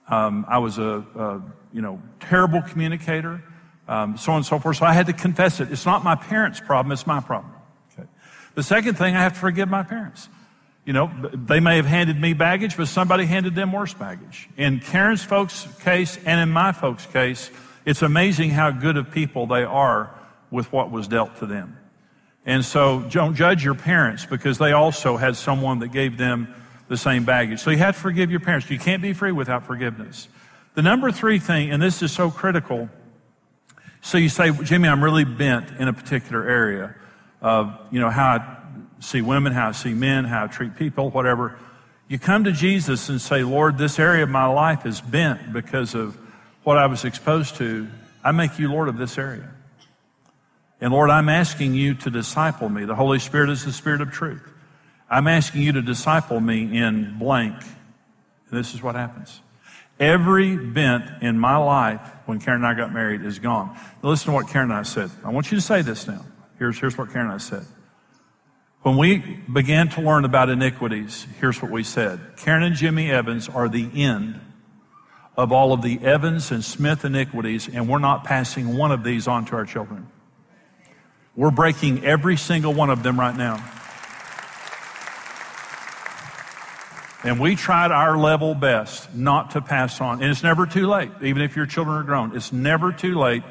Um, 0.07 0.45
I 0.47 0.59
was 0.59 0.77
a, 0.77 1.03
a, 1.15 1.41
you 1.73 1.81
know, 1.81 2.01
terrible 2.19 2.61
communicator, 2.61 3.41
um, 3.87 4.17
so 4.17 4.31
on 4.31 4.37
and 4.37 4.45
so 4.45 4.59
forth. 4.59 4.77
So 4.77 4.85
I 4.85 4.93
had 4.93 5.07
to 5.07 5.13
confess 5.13 5.59
it. 5.59 5.71
It's 5.71 5.85
not 5.85 6.03
my 6.03 6.15
parents' 6.15 6.59
problem, 6.59 6.91
it's 6.91 7.07
my 7.07 7.19
problem. 7.19 7.53
Okay. 7.93 8.07
The 8.53 8.63
second 8.63 8.97
thing, 8.97 9.15
I 9.15 9.21
have 9.21 9.33
to 9.33 9.39
forgive 9.39 9.69
my 9.69 9.83
parents. 9.83 10.29
You 10.85 10.93
know, 10.93 11.11
they 11.33 11.59
may 11.59 11.77
have 11.77 11.87
handed 11.87 12.21
me 12.21 12.33
baggage, 12.33 12.77
but 12.77 12.87
somebody 12.87 13.25
handed 13.25 13.55
them 13.55 13.71
worse 13.71 13.95
baggage. 13.95 14.47
In 14.55 14.79
Karen's 14.79 15.23
folks' 15.23 15.67
case 15.81 16.19
and 16.25 16.39
in 16.39 16.49
my 16.49 16.71
folks' 16.71 17.07
case, 17.07 17.49
it's 17.85 18.03
amazing 18.03 18.51
how 18.51 18.69
good 18.69 18.95
of 18.95 19.09
people 19.09 19.47
they 19.47 19.63
are 19.63 20.13
with 20.51 20.71
what 20.71 20.91
was 20.91 21.07
dealt 21.07 21.37
to 21.37 21.47
them. 21.47 21.77
And 22.45 22.63
so 22.63 23.01
don't 23.09 23.33
judge 23.33 23.63
your 23.63 23.73
parents 23.73 24.27
because 24.27 24.59
they 24.59 24.71
also 24.71 25.17
had 25.17 25.35
someone 25.35 25.79
that 25.79 25.87
gave 25.87 26.17
them 26.17 26.53
the 26.87 26.97
same 26.97 27.25
baggage. 27.25 27.59
So 27.59 27.71
you 27.71 27.77
have 27.77 27.95
to 27.95 28.01
forgive 28.01 28.31
your 28.31 28.39
parents. 28.39 28.69
You 28.69 28.79
can't 28.79 29.01
be 29.01 29.13
free 29.13 29.31
without 29.31 29.65
forgiveness. 29.65 30.27
The 30.75 30.81
number 30.81 31.11
three 31.11 31.39
thing, 31.39 31.71
and 31.71 31.81
this 31.81 32.01
is 32.01 32.11
so 32.11 32.29
critical. 32.29 32.89
So 34.01 34.17
you 34.17 34.29
say, 34.29 34.51
Jimmy, 34.51 34.87
I'm 34.87 35.03
really 35.03 35.23
bent 35.23 35.71
in 35.79 35.87
a 35.87 35.93
particular 35.93 36.47
area 36.47 36.95
of, 37.41 37.75
you 37.91 37.99
know, 37.99 38.09
how 38.09 38.27
I 38.27 38.57
see 38.99 39.21
women, 39.21 39.53
how 39.53 39.69
I 39.69 39.71
see 39.71 39.93
men, 39.93 40.25
how 40.25 40.43
I 40.43 40.47
treat 40.47 40.75
people, 40.75 41.09
whatever. 41.09 41.57
You 42.07 42.19
come 42.19 42.43
to 42.43 42.51
Jesus 42.51 43.09
and 43.09 43.19
say, 43.19 43.43
Lord, 43.43 43.77
this 43.77 43.97
area 43.97 44.23
of 44.23 44.29
my 44.29 44.45
life 44.45 44.85
is 44.85 45.01
bent 45.01 45.53
because 45.53 45.95
of 45.95 46.17
what 46.63 46.77
I 46.77 46.85
was 46.85 47.03
exposed 47.03 47.55
to. 47.55 47.87
I 48.23 48.31
make 48.31 48.59
you 48.59 48.71
Lord 48.71 48.89
of 48.89 48.97
this 48.97 49.17
area. 49.17 49.49
And 50.81 50.91
Lord, 50.91 51.09
I'm 51.09 51.29
asking 51.29 51.73
you 51.73 51.95
to 51.95 52.09
disciple 52.11 52.69
me. 52.69 52.85
The 52.85 52.95
Holy 52.95 53.19
Spirit 53.19 53.49
is 53.49 53.63
the 53.65 53.71
Spirit 53.71 54.01
of 54.01 54.11
truth. 54.11 54.43
I'm 55.09 55.27
asking 55.27 55.61
you 55.61 55.73
to 55.73 55.81
disciple 55.81 56.39
me 56.39 56.77
in 56.77 57.17
blank 57.19 57.61
And 58.49 58.59
this 58.59 58.73
is 58.73 58.81
what 58.81 58.95
happens. 58.95 59.41
Every 59.99 60.57
bent 60.57 61.21
in 61.21 61.39
my 61.39 61.57
life 61.57 62.01
when 62.25 62.39
Karen 62.39 62.63
and 62.63 62.67
I 62.67 62.73
got 62.73 62.91
married 62.93 63.23
is 63.23 63.39
gone. 63.39 63.77
Now 64.03 64.09
listen 64.09 64.27
to 64.27 64.31
what 64.33 64.49
Karen 64.49 64.71
and 64.71 64.79
I 64.79 64.83
said. 64.83 65.09
I 65.23 65.29
want 65.29 65.51
you 65.51 65.57
to 65.57 65.61
say 65.61 65.81
this 65.81 66.07
now. 66.07 66.25
Here's, 66.59 66.79
here's 66.79 66.97
what 66.97 67.11
Karen 67.11 67.27
and 67.27 67.35
I 67.35 67.37
said. 67.37 67.65
When 68.81 68.97
we 68.97 69.17
began 69.51 69.89
to 69.89 70.01
learn 70.01 70.25
about 70.25 70.49
iniquities, 70.49 71.25
here's 71.39 71.61
what 71.61 71.71
we 71.71 71.83
said. 71.83 72.19
Karen 72.37 72.61
and 72.63 72.75
Jimmy 72.75 73.09
Evans 73.09 73.47
are 73.49 73.69
the 73.69 73.89
end 73.95 74.39
of 75.37 75.51
all 75.51 75.73
of 75.73 75.81
the 75.81 75.99
Evans 75.99 76.51
and 76.51 76.63
Smith 76.63 77.03
iniquities, 77.03 77.67
and 77.67 77.89
we're 77.89 77.99
not 77.99 78.23
passing 78.23 78.77
one 78.77 78.91
of 78.91 79.03
these 79.03 79.27
on 79.27 79.45
to 79.45 79.55
our 79.55 79.65
children. 79.65 80.07
We're 81.35 81.51
breaking 81.51 82.05
every 82.05 82.37
single 82.37 82.73
one 82.73 82.89
of 82.89 83.03
them 83.03 83.19
right 83.19 83.35
now. 83.35 83.63
And 87.25 87.39
we 87.39 87.55
tried 87.55 87.89
our 87.89 88.15
level 88.19 88.53
best 88.53 89.15
not 89.15 89.51
to 89.51 89.61
pass 89.61 89.99
on. 89.99 90.21
And 90.21 90.29
it's 90.29 90.43
never 90.43 90.67
too 90.67 90.85
late, 90.85 91.09
even 91.23 91.41
if 91.41 91.55
your 91.55 91.65
children 91.65 91.97
are 91.97 92.03
grown. 92.03 92.37
It's 92.37 92.53
never 92.53 92.91
too 92.91 93.17
late 93.17 93.41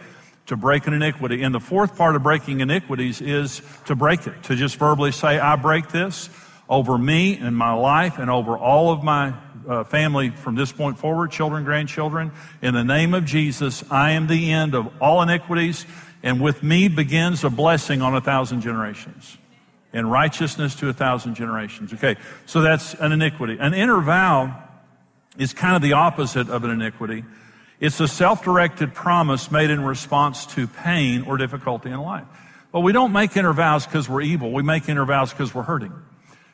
to 0.47 0.57
break 0.57 0.87
an 0.87 0.93
iniquity. 0.93 1.43
And 1.43 1.53
the 1.53 1.59
fourth 1.59 1.97
part 1.97 2.15
of 2.15 2.23
breaking 2.23 2.61
iniquities 2.61 3.21
is 3.21 3.63
to 3.87 3.97
break 3.97 4.29
it, 4.29 4.45
to 4.45 4.55
just 4.55 4.77
verbally 4.77 5.11
say, 5.11 5.41
I 5.41 5.57
break 5.57 5.89
this 5.89 6.31
over 6.69 6.97
me 6.97 7.37
and 7.37 7.57
my 7.57 7.73
life 7.73 8.19
and 8.19 8.31
over 8.31 8.57
all 8.57 8.93
of 8.93 9.03
my 9.03 9.35
uh, 9.67 9.83
family 9.83 10.31
from 10.31 10.55
this 10.55 10.71
point 10.71 10.97
forward, 10.97 11.33
children, 11.33 11.65
grandchildren. 11.65 12.31
In 12.63 12.75
the 12.75 12.85
name 12.85 13.13
of 13.13 13.25
Jesus, 13.25 13.83
I 13.91 14.13
am 14.13 14.29
the 14.29 14.53
end 14.53 14.77
of 14.77 14.89
all 15.03 15.21
iniquities, 15.21 15.85
and 16.23 16.41
with 16.41 16.63
me 16.63 16.87
begins 16.87 17.43
a 17.43 17.51
blessing 17.51 18.03
on 18.03 18.15
a 18.15 18.21
thousand 18.21 18.61
generations 18.61 19.37
and 19.95 20.11
righteousness 20.11 20.75
to 20.77 20.89
a 20.89 20.93
thousand 20.93 21.35
generations. 21.35 21.95
Okay, 21.95 22.17
so 22.45 22.61
that's 22.61 22.95
an 22.95 23.13
iniquity. 23.13 23.57
An 23.59 23.73
inner 23.73 24.01
vow 24.01 24.63
is 25.39 25.55
kind 25.55 25.75
of 25.75 25.83
the 25.83 25.95
opposite 25.95 26.51
of 26.51 26.65
an 26.65 26.71
iniquity. 26.71 27.25
It's 27.81 27.99
a 28.01 28.09
self-directed 28.09 28.95
promise 28.95 29.51
made 29.51 29.71
in 29.71 29.83
response 29.83 30.47
to 30.55 30.67
pain 30.67 31.23
or 31.23 31.37
difficulty 31.37 31.91
in 31.91 32.01
life. 32.01 32.27
But 32.73 32.81
we 32.81 32.93
don't 32.93 33.13
make 33.13 33.37
inner 33.37 33.53
vows 33.53 33.87
because 33.87 34.09
we're 34.09 34.23
evil. 34.23 34.53
We 34.53 34.63
make 34.63 34.89
inner 34.89 35.05
vows 35.05 35.31
because 35.31 35.55
we're 35.55 35.63
hurting. 35.63 35.93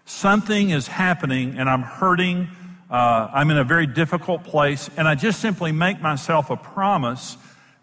Something 0.05 0.71
is 0.71 0.87
happening 0.87 1.59
and 1.59 1.69
I'm 1.69 1.83
hurting. 1.83 2.49
Uh, 2.91 3.31
I'm 3.33 3.51
in 3.51 3.59
a 3.59 3.65
very 3.65 3.87
difficult 3.87 4.45
place 4.45 4.91
and 4.97 5.07
I 5.07 5.15
just 5.15 5.41
simply 5.41 5.73
make 5.73 6.01
myself 6.01 6.51
a 6.51 6.57
promise 6.57 7.37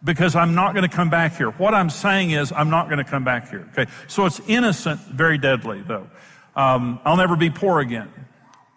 because 0.08 0.36
I'm 0.36 0.56
not 0.56 0.74
going 0.74 0.90
to 0.90 0.96
come 0.96 1.12
back 1.12 1.36
here. 1.36 1.52
What 1.52 1.76
I'm 1.76 1.92
saying 1.92 2.32
is 2.32 2.52
I'm 2.52 2.72
not 2.72 2.88
going 2.88 2.98
to 2.98 3.04
come 3.04 3.24
back 3.24 3.50
here. 3.50 3.68
Okay. 3.74 3.92
So 4.08 4.26
it's 4.26 4.40
innocent, 4.48 5.02
very 5.02 5.38
deadly 5.38 5.82
though. 5.82 6.08
Um, 6.56 7.00
I'll 7.06 7.18
never 7.18 7.36
be 7.36 7.52
poor 7.52 7.80
again. 7.82 8.10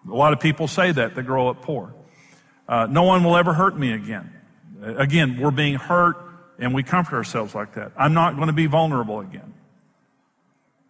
A 0.06 0.14
lot 0.14 0.34
of 0.34 0.40
people 0.40 0.68
say 0.68 0.92
that 0.92 1.14
they 1.14 1.22
grow 1.22 1.48
up 1.48 1.62
poor. 1.62 1.94
Uh, 2.68 2.86
no 2.90 3.04
one 3.04 3.24
will 3.24 3.36
ever 3.36 3.54
hurt 3.54 3.78
me 3.78 3.92
again. 3.92 4.30
Again, 4.82 5.38
we're 5.40 5.50
being 5.50 5.76
hurt 5.76 6.16
and 6.58 6.74
we 6.74 6.82
comfort 6.82 7.16
ourselves 7.16 7.54
like 7.54 7.74
that. 7.74 7.92
I'm 7.96 8.12
not 8.12 8.34
going 8.34 8.48
to 8.48 8.52
be 8.52 8.66
vulnerable 8.66 9.20
again. 9.20 9.54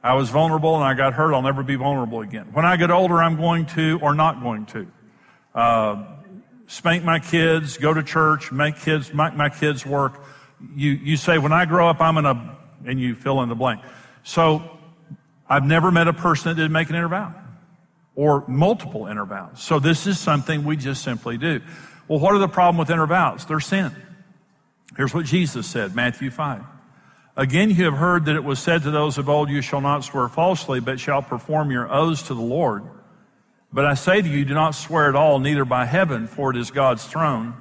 I 0.03 0.15
was 0.15 0.31
vulnerable 0.31 0.75
and 0.77 0.85
I 0.85 0.95
got 0.95 1.13
hurt. 1.13 1.35
I'll 1.35 1.43
never 1.43 1.63
be 1.63 1.77
vulnerable 1.77 2.23
again. 2.23 2.49
When 2.53 2.65
I 2.65 2.77
get 2.77 2.91
older, 2.91 3.23
I'm 3.23 3.37
going 3.37 3.67
to 3.67 3.99
or 4.01 4.15
not 4.15 4.43
going 4.43 4.65
to. 4.67 4.87
Uh, 5.55 6.05
spank 6.71 7.03
my 7.03 7.19
kids, 7.19 7.79
go 7.79 7.93
to 7.93 8.03
church, 8.03 8.53
make 8.53 8.77
kids, 8.77 9.13
make 9.13 9.35
my 9.35 9.49
kids 9.49 9.85
work. 9.85 10.23
You, 10.77 10.93
you 10.93 11.17
say, 11.17 11.37
when 11.37 11.53
I 11.53 11.65
grow 11.65 11.89
up, 11.89 12.01
I'm 12.01 12.15
going 12.15 12.25
to, 12.25 12.57
and 12.87 13.01
you 13.01 13.17
fill 13.17 13.43
in 13.43 13.49
the 13.49 13.57
blank. 13.57 13.83
So 14.23 14.63
I've 15.49 15.65
never 15.65 15.91
met 15.91 16.07
a 16.07 16.13
person 16.13 16.51
that 16.51 16.55
didn't 16.55 16.71
make 16.71 16.89
an 16.89 16.95
inner 16.95 17.09
vow 17.09 17.35
or 18.15 18.45
multiple 18.47 19.09
inner 19.09 19.25
vows. 19.25 19.61
So 19.61 19.81
this 19.81 20.07
is 20.07 20.21
something 20.21 20.65
we 20.65 20.77
just 20.77 21.03
simply 21.03 21.39
do. 21.39 21.61
Well, 22.07 22.21
what 22.21 22.35
are 22.35 22.39
the 22.39 22.49
problem 22.49 22.79
with 22.79 22.89
inner 22.89 23.07
vows? 23.07 23.45
They're 23.47 23.59
sin. 23.59 23.91
Here's 24.97 25.13
what 25.13 25.27
Jesus 25.27 25.67
said, 25.67 25.97
Matthew 25.97 26.31
5. 26.31 26.63
Again, 27.37 27.71
you 27.71 27.85
have 27.87 27.95
heard 27.95 28.27
that 28.27 28.37
it 28.37 28.45
was 28.45 28.61
said 28.61 28.85
to 28.85 28.93
those 28.93 29.19
of 29.19 29.29
old, 29.29 29.51
you 29.51 29.61
shall 29.61 29.81
not 29.81 30.05
swear 30.05 30.29
falsely, 30.29 30.79
but 30.79 31.01
shall 31.01 31.23
perform 31.23 31.73
your 31.73 31.93
oaths 31.93 32.23
to 32.25 32.35
the 32.35 32.41
Lord. 32.41 32.85
But 33.73 33.87
I 33.87 33.95
say 33.95 34.21
to 34.21 34.29
you, 34.29 34.45
do 34.45 34.55
not 34.55 34.75
swear 34.75 35.09
at 35.09 35.15
all, 35.15 35.39
neither 35.39 35.65
by 35.65 35.85
heaven, 35.85 36.27
for 36.27 36.51
it 36.51 36.57
is 36.57 36.71
God's 36.71 37.05
throne, 37.05 37.55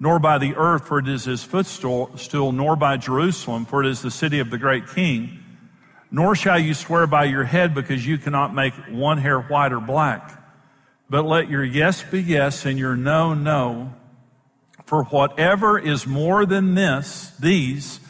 nor 0.00 0.18
by 0.18 0.38
the 0.38 0.54
earth, 0.56 0.86
for 0.86 0.98
it 0.98 1.08
is 1.08 1.24
his 1.24 1.44
footstool, 1.44 2.52
nor 2.52 2.76
by 2.76 2.96
Jerusalem, 2.96 3.66
for 3.66 3.84
it 3.84 3.88
is 3.88 4.00
the 4.00 4.10
city 4.10 4.38
of 4.38 4.50
the 4.50 4.58
great 4.58 4.88
king. 4.88 5.40
Nor 6.10 6.34
shall 6.34 6.58
you 6.58 6.74
swear 6.74 7.06
by 7.06 7.24
your 7.24 7.44
head, 7.44 7.74
because 7.74 8.06
you 8.06 8.18
cannot 8.18 8.54
make 8.54 8.74
one 8.88 9.18
hair 9.18 9.40
white 9.40 9.72
or 9.72 9.80
black. 9.80 10.40
But 11.10 11.26
let 11.26 11.50
your 11.50 11.64
yes 11.64 12.02
be 12.02 12.22
yes 12.22 12.64
and 12.64 12.78
your 12.78 12.96
no, 12.96 13.34
no. 13.34 13.94
For 14.86 15.04
whatever 15.04 15.78
is 15.78 16.06
more 16.06 16.46
than 16.46 16.74
this, 16.74 17.32
these, 17.38 18.00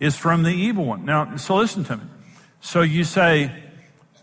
is 0.00 0.16
from 0.16 0.42
the 0.42 0.50
evil 0.50 0.84
one. 0.84 1.04
Now, 1.04 1.36
so 1.36 1.56
listen 1.56 1.84
to 1.84 1.96
me. 1.98 2.04
So 2.60 2.82
you 2.82 3.04
say, 3.04 3.63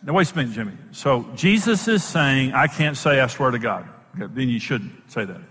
now, 0.04 0.14
wait 0.14 0.32
a 0.32 0.36
minute, 0.36 0.54
Jimmy. 0.54 0.74
So 0.92 1.30
Jesus 1.36 1.88
is 1.88 2.04
saying, 2.04 2.54
I 2.54 2.68
can't 2.68 2.98
say 2.98 3.20
I 3.20 3.28
swear 3.28 3.52
to 3.52 3.60
God. 3.60 3.88
Okay, 4.16 4.34
then 4.34 4.50
you 4.50 4.60
shouldn't 4.60 5.12
say 5.12 5.26
that. 5.26 5.42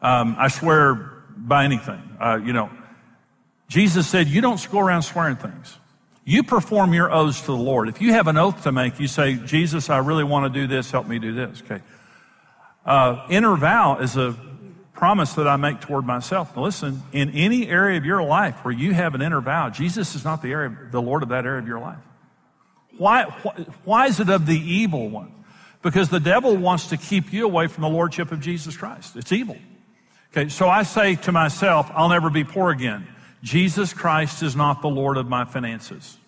Um, 0.00 0.36
I 0.38 0.48
swear 0.48 0.94
by 1.36 1.64
anything. 1.64 2.00
Uh, 2.20 2.38
you 2.42 2.52
know, 2.52 2.70
Jesus 3.68 4.06
said, 4.06 4.28
you 4.28 4.40
don't 4.40 4.70
go 4.70 4.78
around 4.78 5.02
swearing 5.02 5.36
things. 5.36 5.78
You 6.24 6.42
perform 6.42 6.92
your 6.92 7.12
oaths 7.12 7.40
to 7.40 7.46
the 7.46 7.56
Lord. 7.56 7.88
If 7.88 8.00
you 8.00 8.12
have 8.12 8.28
an 8.28 8.36
oath 8.36 8.62
to 8.62 8.72
make, 8.72 9.00
you 9.00 9.08
say, 9.08 9.34
Jesus, 9.34 9.90
I 9.90 9.98
really 9.98 10.24
want 10.24 10.52
to 10.52 10.60
do 10.60 10.66
this. 10.66 10.90
Help 10.90 11.06
me 11.06 11.18
do 11.18 11.34
this. 11.34 11.62
Okay. 11.62 11.82
Uh, 12.84 13.26
inner 13.30 13.56
vow 13.56 13.98
is 13.98 14.16
a 14.16 14.36
promise 14.92 15.34
that 15.34 15.48
I 15.48 15.56
make 15.56 15.80
toward 15.80 16.06
myself. 16.06 16.54
Now 16.56 16.64
listen, 16.64 17.02
in 17.12 17.30
any 17.30 17.68
area 17.68 17.98
of 17.98 18.04
your 18.04 18.22
life 18.22 18.64
where 18.64 18.74
you 18.74 18.94
have 18.94 19.14
an 19.14 19.22
inner 19.22 19.40
vow, 19.40 19.70
Jesus 19.70 20.14
is 20.14 20.24
not 20.24 20.42
the 20.42 20.52
area, 20.52 20.76
the 20.90 21.02
Lord 21.02 21.22
of 21.22 21.30
that 21.30 21.44
area 21.46 21.60
of 21.60 21.66
your 21.66 21.80
life. 21.80 21.98
Why, 22.98 23.24
why 23.84 24.06
is 24.06 24.20
it 24.20 24.28
of 24.28 24.46
the 24.46 24.58
evil 24.58 25.08
one? 25.08 25.32
Because 25.82 26.08
the 26.08 26.20
devil 26.20 26.56
wants 26.56 26.88
to 26.88 26.96
keep 26.96 27.32
you 27.32 27.44
away 27.44 27.68
from 27.68 27.82
the 27.82 27.88
lordship 27.88 28.32
of 28.32 28.40
Jesus 28.40 28.76
Christ. 28.76 29.16
It's 29.16 29.32
evil. 29.32 29.56
Okay, 30.32 30.48
so 30.48 30.68
I 30.68 30.82
say 30.82 31.14
to 31.16 31.32
myself, 31.32 31.90
I'll 31.94 32.08
never 32.08 32.30
be 32.30 32.44
poor 32.44 32.70
again. 32.70 33.06
Jesus 33.42 33.92
Christ 33.92 34.42
is 34.42 34.56
not 34.56 34.82
the 34.82 34.88
Lord 34.88 35.16
of 35.16 35.28
my 35.28 35.44
finances. 35.44 36.18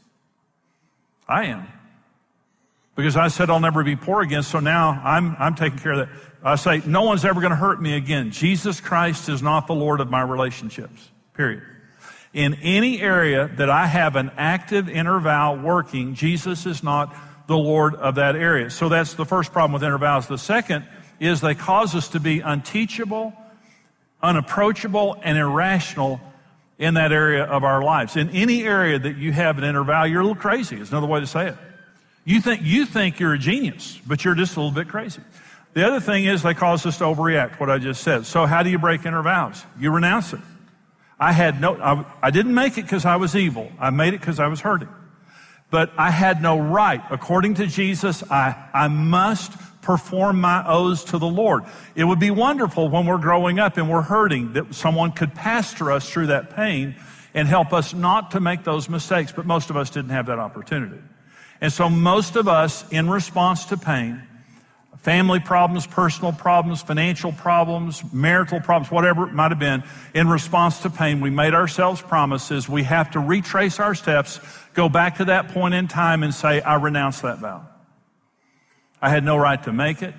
I 1.28 1.46
am. 1.46 1.66
Because 2.94 3.16
I 3.16 3.28
said 3.28 3.50
I'll 3.50 3.60
never 3.60 3.82
be 3.82 3.96
poor 3.96 4.22
again, 4.22 4.42
so 4.42 4.60
now 4.60 5.00
I'm, 5.04 5.36
I'm 5.38 5.54
taking 5.54 5.78
care 5.78 5.92
of 5.92 5.98
that. 5.98 6.08
I 6.42 6.56
say, 6.56 6.82
no 6.86 7.02
one's 7.02 7.24
ever 7.24 7.40
going 7.40 7.50
to 7.50 7.56
hurt 7.56 7.82
me 7.82 7.96
again. 7.96 8.30
Jesus 8.30 8.80
Christ 8.80 9.28
is 9.28 9.42
not 9.42 9.66
the 9.66 9.74
Lord 9.74 10.00
of 10.00 10.10
my 10.10 10.22
relationships. 10.22 11.10
Period. 11.34 11.62
In 12.32 12.54
any 12.62 13.00
area 13.00 13.50
that 13.56 13.68
I 13.68 13.86
have 13.86 14.14
an 14.14 14.30
active 14.36 14.88
inner 14.88 15.18
vow 15.18 15.56
working, 15.56 16.14
Jesus 16.14 16.64
is 16.64 16.82
not 16.82 17.14
the 17.48 17.56
Lord 17.56 17.96
of 17.96 18.14
that 18.14 18.36
area. 18.36 18.70
So 18.70 18.88
that's 18.88 19.14
the 19.14 19.24
first 19.24 19.52
problem 19.52 19.72
with 19.72 19.82
inner 19.82 19.98
vows. 19.98 20.28
The 20.28 20.38
second 20.38 20.86
is 21.18 21.40
they 21.40 21.56
cause 21.56 21.94
us 21.96 22.08
to 22.10 22.20
be 22.20 22.40
unteachable, 22.40 23.32
unapproachable, 24.22 25.18
and 25.22 25.36
irrational 25.36 26.20
in 26.78 26.94
that 26.94 27.12
area 27.12 27.44
of 27.44 27.64
our 27.64 27.82
lives. 27.82 28.16
In 28.16 28.30
any 28.30 28.62
area 28.62 28.98
that 28.98 29.16
you 29.16 29.32
have 29.32 29.58
an 29.58 29.64
inner 29.64 29.82
vow, 29.82 30.04
you're 30.04 30.20
a 30.20 30.24
little 30.24 30.40
crazy. 30.40 30.76
Is 30.76 30.90
another 30.90 31.08
way 31.08 31.20
to 31.20 31.26
say 31.26 31.48
it. 31.48 31.56
You 32.24 32.40
think, 32.40 32.62
you 32.62 32.86
think 32.86 33.18
you're 33.18 33.34
a 33.34 33.38
genius, 33.38 34.00
but 34.06 34.24
you're 34.24 34.36
just 34.36 34.56
a 34.56 34.60
little 34.60 34.74
bit 34.74 34.88
crazy. 34.88 35.20
The 35.72 35.86
other 35.86 36.00
thing 36.00 36.24
is 36.26 36.42
they 36.42 36.54
cause 36.54 36.86
us 36.86 36.98
to 36.98 37.04
overreact, 37.04 37.58
what 37.58 37.70
I 37.70 37.78
just 37.78 38.02
said. 38.02 38.26
So 38.26 38.46
how 38.46 38.62
do 38.62 38.70
you 38.70 38.78
break 38.78 39.04
inner 39.04 39.22
vows? 39.22 39.64
You 39.78 39.90
renounce 39.90 40.32
it. 40.32 40.40
I 41.20 41.32
had 41.32 41.60
no, 41.60 41.76
I, 41.76 42.04
I 42.22 42.30
didn't 42.30 42.54
make 42.54 42.78
it 42.78 42.82
because 42.82 43.04
I 43.04 43.16
was 43.16 43.36
evil. 43.36 43.70
I 43.78 43.90
made 43.90 44.14
it 44.14 44.20
because 44.20 44.40
I 44.40 44.46
was 44.46 44.60
hurting. 44.60 44.88
But 45.70 45.92
I 45.96 46.10
had 46.10 46.42
no 46.42 46.58
right. 46.58 47.02
According 47.10 47.54
to 47.54 47.66
Jesus, 47.66 48.24
I, 48.30 48.56
I 48.72 48.88
must 48.88 49.52
perform 49.82 50.40
my 50.40 50.66
oaths 50.66 51.04
to 51.04 51.18
the 51.18 51.26
Lord. 51.26 51.64
It 51.94 52.04
would 52.04 52.18
be 52.18 52.30
wonderful 52.30 52.88
when 52.88 53.06
we're 53.06 53.18
growing 53.18 53.58
up 53.58 53.76
and 53.76 53.88
we're 53.88 54.02
hurting 54.02 54.54
that 54.54 54.74
someone 54.74 55.12
could 55.12 55.34
pastor 55.34 55.92
us 55.92 56.08
through 56.10 56.28
that 56.28 56.56
pain 56.56 56.96
and 57.34 57.46
help 57.46 57.72
us 57.72 57.94
not 57.94 58.32
to 58.32 58.40
make 58.40 58.64
those 58.64 58.88
mistakes. 58.88 59.30
But 59.30 59.46
most 59.46 59.70
of 59.70 59.76
us 59.76 59.90
didn't 59.90 60.10
have 60.10 60.26
that 60.26 60.38
opportunity. 60.38 61.00
And 61.60 61.72
so 61.72 61.90
most 61.90 62.36
of 62.36 62.48
us, 62.48 62.90
in 62.90 63.08
response 63.10 63.66
to 63.66 63.76
pain, 63.76 64.22
family 65.02 65.40
problems, 65.40 65.86
personal 65.86 66.32
problems, 66.32 66.82
financial 66.82 67.32
problems, 67.32 68.02
marital 68.12 68.60
problems, 68.60 68.90
whatever 68.90 69.26
it 69.26 69.32
might 69.32 69.50
have 69.50 69.58
been, 69.58 69.82
in 70.14 70.28
response 70.28 70.80
to 70.80 70.90
pain, 70.90 71.20
we 71.20 71.30
made 71.30 71.54
ourselves 71.54 72.02
promises. 72.02 72.68
We 72.68 72.82
have 72.84 73.10
to 73.12 73.20
retrace 73.20 73.80
our 73.80 73.94
steps, 73.94 74.40
go 74.74 74.88
back 74.88 75.16
to 75.16 75.26
that 75.26 75.48
point 75.48 75.74
in 75.74 75.88
time 75.88 76.22
and 76.22 76.34
say, 76.34 76.60
I 76.60 76.76
renounce 76.76 77.20
that 77.20 77.38
vow. 77.38 77.66
I 79.00 79.08
had 79.08 79.24
no 79.24 79.36
right 79.36 79.62
to 79.64 79.72
make 79.72 80.02
it. 80.02 80.14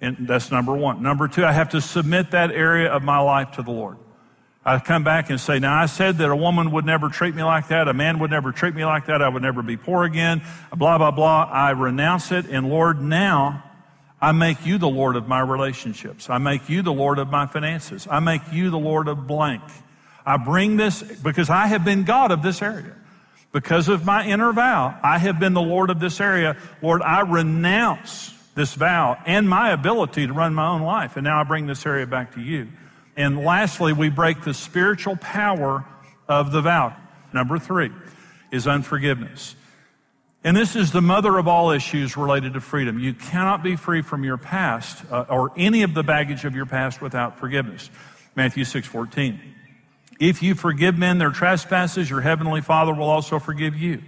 And 0.00 0.28
that's 0.28 0.50
number 0.50 0.74
one. 0.74 1.02
Number 1.02 1.28
two, 1.28 1.44
I 1.44 1.52
have 1.52 1.70
to 1.70 1.80
submit 1.80 2.32
that 2.32 2.50
area 2.50 2.92
of 2.92 3.02
my 3.02 3.18
life 3.18 3.52
to 3.52 3.62
the 3.62 3.70
Lord. 3.70 3.96
I 4.64 4.80
come 4.80 5.04
back 5.04 5.30
and 5.30 5.40
say, 5.40 5.60
now 5.60 5.80
I 5.80 5.86
said 5.86 6.18
that 6.18 6.28
a 6.28 6.34
woman 6.34 6.72
would 6.72 6.84
never 6.84 7.08
treat 7.08 7.36
me 7.36 7.44
like 7.44 7.68
that. 7.68 7.86
A 7.86 7.94
man 7.94 8.18
would 8.18 8.32
never 8.32 8.50
treat 8.50 8.74
me 8.74 8.84
like 8.84 9.06
that. 9.06 9.22
I 9.22 9.28
would 9.28 9.42
never 9.42 9.62
be 9.62 9.76
poor 9.76 10.02
again. 10.02 10.42
Blah, 10.76 10.98
blah, 10.98 11.12
blah. 11.12 11.44
I 11.44 11.70
renounce 11.70 12.32
it. 12.32 12.46
And 12.46 12.68
Lord, 12.68 13.00
now 13.00 13.62
I 14.20 14.32
make 14.32 14.64
you 14.64 14.78
the 14.78 14.88
Lord 14.88 15.16
of 15.16 15.28
my 15.28 15.40
relationships. 15.40 16.30
I 16.30 16.38
make 16.38 16.68
you 16.68 16.82
the 16.82 16.92
Lord 16.92 17.18
of 17.18 17.28
my 17.28 17.46
finances. 17.46 18.06
I 18.10 18.20
make 18.20 18.40
you 18.52 18.70
the 18.70 18.78
Lord 18.78 19.08
of 19.08 19.26
blank. 19.26 19.62
I 20.24 20.38
bring 20.38 20.76
this 20.76 21.02
because 21.02 21.50
I 21.50 21.66
have 21.66 21.84
been 21.84 22.04
God 22.04 22.32
of 22.32 22.42
this 22.42 22.62
area. 22.62 22.94
Because 23.52 23.88
of 23.88 24.04
my 24.04 24.26
inner 24.26 24.52
vow, 24.52 24.98
I 25.02 25.18
have 25.18 25.38
been 25.38 25.54
the 25.54 25.62
Lord 25.62 25.90
of 25.90 26.00
this 26.00 26.20
area. 26.20 26.56
Lord, 26.82 27.02
I 27.02 27.20
renounce 27.20 28.34
this 28.54 28.74
vow 28.74 29.18
and 29.26 29.48
my 29.48 29.70
ability 29.70 30.26
to 30.26 30.32
run 30.32 30.54
my 30.54 30.66
own 30.68 30.82
life. 30.82 31.16
And 31.16 31.24
now 31.24 31.40
I 31.40 31.44
bring 31.44 31.66
this 31.66 31.86
area 31.86 32.06
back 32.06 32.34
to 32.34 32.40
you. 32.40 32.68
And 33.16 33.44
lastly, 33.44 33.92
we 33.92 34.10
break 34.10 34.42
the 34.42 34.52
spiritual 34.52 35.16
power 35.16 35.84
of 36.28 36.52
the 36.52 36.60
vow. 36.60 36.96
Number 37.32 37.58
three 37.58 37.90
is 38.50 38.66
unforgiveness. 38.66 39.54
And 40.46 40.56
this 40.56 40.76
is 40.76 40.92
the 40.92 41.02
mother 41.02 41.38
of 41.38 41.48
all 41.48 41.72
issues 41.72 42.16
related 42.16 42.54
to 42.54 42.60
freedom. 42.60 43.00
You 43.00 43.14
cannot 43.14 43.64
be 43.64 43.74
free 43.74 44.00
from 44.00 44.22
your 44.22 44.36
past 44.36 45.04
uh, 45.10 45.24
or 45.28 45.50
any 45.56 45.82
of 45.82 45.92
the 45.92 46.04
baggage 46.04 46.44
of 46.44 46.54
your 46.54 46.66
past 46.66 47.02
without 47.02 47.40
forgiveness. 47.40 47.90
Matthew 48.36 48.64
6 48.64 48.86
14. 48.86 49.40
If 50.20 50.44
you 50.44 50.54
forgive 50.54 50.96
men 50.96 51.18
their 51.18 51.32
trespasses, 51.32 52.08
your 52.08 52.20
heavenly 52.20 52.60
Father 52.60 52.94
will 52.94 53.10
also 53.10 53.40
forgive 53.40 53.74
you. 53.74 54.00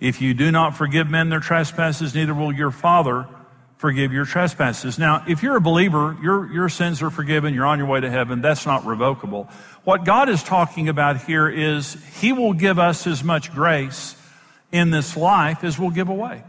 If 0.00 0.22
you 0.22 0.32
do 0.32 0.50
not 0.50 0.74
forgive 0.74 1.10
men 1.10 1.28
their 1.28 1.40
trespasses, 1.40 2.14
neither 2.14 2.32
will 2.32 2.54
your 2.54 2.70
Father 2.70 3.28
forgive 3.76 4.14
your 4.14 4.24
trespasses. 4.24 4.98
Now, 4.98 5.26
if 5.28 5.42
you're 5.42 5.58
a 5.58 5.60
believer, 5.60 6.16
your, 6.22 6.50
your 6.50 6.70
sins 6.70 7.02
are 7.02 7.10
forgiven, 7.10 7.52
you're 7.52 7.66
on 7.66 7.78
your 7.78 7.86
way 7.86 8.00
to 8.00 8.08
heaven, 8.10 8.40
that's 8.40 8.64
not 8.64 8.86
revocable. 8.86 9.50
What 9.84 10.06
God 10.06 10.30
is 10.30 10.42
talking 10.42 10.88
about 10.88 11.24
here 11.24 11.50
is 11.50 11.98
He 12.18 12.32
will 12.32 12.54
give 12.54 12.78
us 12.78 13.06
as 13.06 13.22
much 13.22 13.52
grace 13.52 14.16
in 14.72 14.90
this 14.90 15.16
life 15.16 15.64
is 15.64 15.78
we'll 15.78 15.90
give 15.90 16.08
away. 16.08 16.42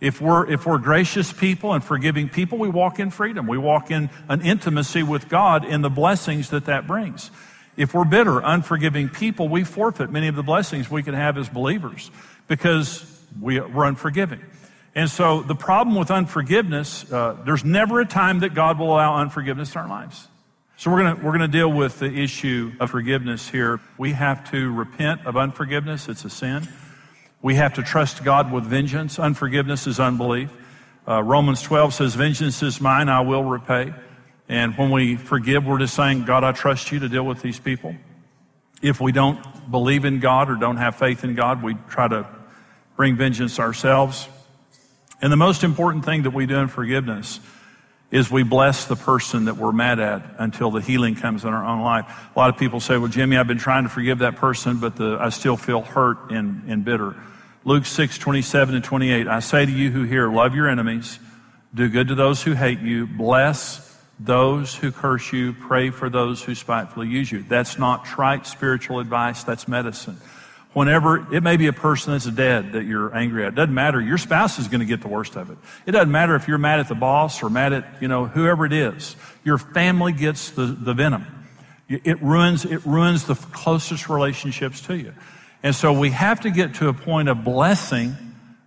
If 0.00 0.20
we're, 0.20 0.50
if 0.50 0.66
we're 0.66 0.78
gracious 0.78 1.32
people 1.32 1.72
and 1.72 1.82
forgiving 1.82 2.28
people, 2.28 2.58
we 2.58 2.68
walk 2.68 2.98
in 2.98 3.10
freedom. 3.10 3.46
We 3.46 3.58
walk 3.58 3.90
in 3.90 4.10
an 4.28 4.42
intimacy 4.42 5.02
with 5.02 5.28
God 5.28 5.64
in 5.64 5.80
the 5.80 5.90
blessings 5.90 6.50
that 6.50 6.66
that 6.66 6.86
brings. 6.86 7.30
If 7.76 7.94
we're 7.94 8.04
bitter, 8.04 8.40
unforgiving 8.40 9.08
people, 9.08 9.48
we 9.48 9.64
forfeit 9.64 10.10
many 10.10 10.28
of 10.28 10.36
the 10.36 10.42
blessings 10.42 10.90
we 10.90 11.02
can 11.02 11.14
have 11.14 11.38
as 11.38 11.48
believers 11.48 12.10
because 12.48 13.04
we, 13.40 13.60
we're 13.60 13.84
unforgiving. 13.84 14.40
And 14.94 15.10
so 15.10 15.42
the 15.42 15.56
problem 15.56 15.96
with 15.96 16.10
unforgiveness, 16.10 17.10
uh, 17.10 17.36
there's 17.44 17.64
never 17.64 18.00
a 18.00 18.06
time 18.06 18.40
that 18.40 18.54
God 18.54 18.78
will 18.78 18.92
allow 18.92 19.16
unforgiveness 19.16 19.74
in 19.74 19.80
our 19.80 19.88
lives. 19.88 20.28
So 20.76 20.90
we're 20.90 21.14
to 21.14 21.20
we're 21.22 21.32
gonna 21.32 21.48
deal 21.48 21.72
with 21.72 21.98
the 21.98 22.12
issue 22.12 22.72
of 22.78 22.90
forgiveness 22.90 23.48
here. 23.48 23.80
We 23.96 24.12
have 24.12 24.50
to 24.50 24.72
repent 24.72 25.26
of 25.26 25.36
unforgiveness. 25.36 26.08
It's 26.08 26.24
a 26.24 26.30
sin. 26.30 26.68
We 27.44 27.56
have 27.56 27.74
to 27.74 27.82
trust 27.82 28.24
God 28.24 28.50
with 28.50 28.64
vengeance. 28.64 29.18
Unforgiveness 29.18 29.86
is 29.86 30.00
unbelief. 30.00 30.48
Uh, 31.06 31.22
Romans 31.22 31.60
12 31.60 31.92
says, 31.92 32.14
vengeance 32.14 32.62
is 32.62 32.80
mine, 32.80 33.10
I 33.10 33.20
will 33.20 33.44
repay. 33.44 33.92
And 34.48 34.74
when 34.78 34.90
we 34.90 35.16
forgive, 35.16 35.66
we're 35.66 35.78
just 35.78 35.92
saying, 35.92 36.24
God, 36.24 36.42
I 36.42 36.52
trust 36.52 36.90
you 36.90 37.00
to 37.00 37.08
deal 37.10 37.26
with 37.26 37.42
these 37.42 37.60
people. 37.60 37.96
If 38.80 38.98
we 38.98 39.12
don't 39.12 39.70
believe 39.70 40.06
in 40.06 40.20
God 40.20 40.48
or 40.48 40.54
don't 40.54 40.78
have 40.78 40.96
faith 40.96 41.22
in 41.22 41.34
God, 41.34 41.62
we 41.62 41.74
try 41.90 42.08
to 42.08 42.26
bring 42.96 43.14
vengeance 43.14 43.60
ourselves. 43.60 44.26
And 45.20 45.30
the 45.30 45.36
most 45.36 45.64
important 45.64 46.06
thing 46.06 46.22
that 46.22 46.32
we 46.32 46.46
do 46.46 46.56
in 46.56 46.68
forgiveness 46.68 47.40
is 48.10 48.30
we 48.30 48.42
bless 48.42 48.86
the 48.86 48.96
person 48.96 49.44
that 49.44 49.58
we're 49.58 49.72
mad 49.72 50.00
at 50.00 50.36
until 50.38 50.70
the 50.70 50.80
healing 50.80 51.14
comes 51.14 51.44
in 51.44 51.52
our 51.52 51.66
own 51.66 51.82
life. 51.82 52.06
A 52.34 52.38
lot 52.38 52.48
of 52.48 52.56
people 52.56 52.80
say, 52.80 52.96
well, 52.96 53.08
Jimmy, 53.08 53.36
I've 53.36 53.46
been 53.46 53.58
trying 53.58 53.82
to 53.82 53.90
forgive 53.90 54.20
that 54.20 54.36
person, 54.36 54.80
but 54.80 54.96
the, 54.96 55.18
I 55.20 55.28
still 55.28 55.58
feel 55.58 55.82
hurt 55.82 56.30
and, 56.30 56.62
and 56.70 56.86
bitter. 56.86 57.14
Luke 57.64 57.86
6, 57.86 58.18
27 58.18 58.74
and 58.74 58.84
28. 58.84 59.26
I 59.26 59.40
say 59.40 59.64
to 59.64 59.72
you 59.72 59.90
who 59.90 60.04
hear, 60.04 60.28
love 60.28 60.54
your 60.54 60.68
enemies, 60.68 61.18
do 61.74 61.88
good 61.88 62.08
to 62.08 62.14
those 62.14 62.42
who 62.42 62.52
hate 62.52 62.80
you, 62.80 63.06
bless 63.06 63.80
those 64.20 64.74
who 64.74 64.92
curse 64.92 65.32
you, 65.32 65.52
pray 65.52 65.90
for 65.90 66.08
those 66.08 66.42
who 66.42 66.54
spitefully 66.54 67.08
use 67.08 67.32
you. 67.32 67.42
That's 67.42 67.78
not 67.78 68.04
trite 68.04 68.46
spiritual 68.46 69.00
advice, 69.00 69.44
that's 69.44 69.66
medicine 69.66 70.20
whenever 70.74 71.32
it 71.32 71.42
may 71.42 71.56
be 71.56 71.68
a 71.68 71.72
person 71.72 72.12
that's 72.12 72.26
dead 72.26 72.72
that 72.72 72.84
you're 72.84 73.14
angry 73.16 73.44
at. 73.44 73.52
It 73.52 73.54
doesn't 73.54 73.74
matter. 73.74 74.00
Your 74.00 74.18
spouse 74.18 74.58
is 74.58 74.68
going 74.68 74.80
to 74.80 74.86
get 74.86 75.00
the 75.00 75.08
worst 75.08 75.36
of 75.36 75.50
it. 75.50 75.56
It 75.86 75.92
doesn't 75.92 76.10
matter 76.10 76.34
if 76.34 76.46
you're 76.46 76.58
mad 76.58 76.80
at 76.80 76.88
the 76.88 76.94
boss 76.94 77.42
or 77.42 77.48
mad 77.48 77.72
at, 77.72 78.02
you 78.02 78.08
know, 78.08 78.26
whoever 78.26 78.66
it 78.66 78.72
is. 78.72 79.16
Your 79.44 79.56
family 79.56 80.12
gets 80.12 80.50
the, 80.50 80.66
the 80.66 80.92
venom. 80.92 81.26
It 81.88 82.20
ruins, 82.22 82.64
it 82.64 82.84
ruins 82.84 83.24
the 83.24 83.34
closest 83.34 84.08
relationships 84.08 84.80
to 84.82 84.96
you. 84.96 85.14
And 85.64 85.74
so 85.74 85.94
we 85.94 86.10
have 86.10 86.40
to 86.40 86.50
get 86.50 86.74
to 86.74 86.88
a 86.88 86.92
point 86.92 87.30
of 87.30 87.42
blessing 87.42 88.14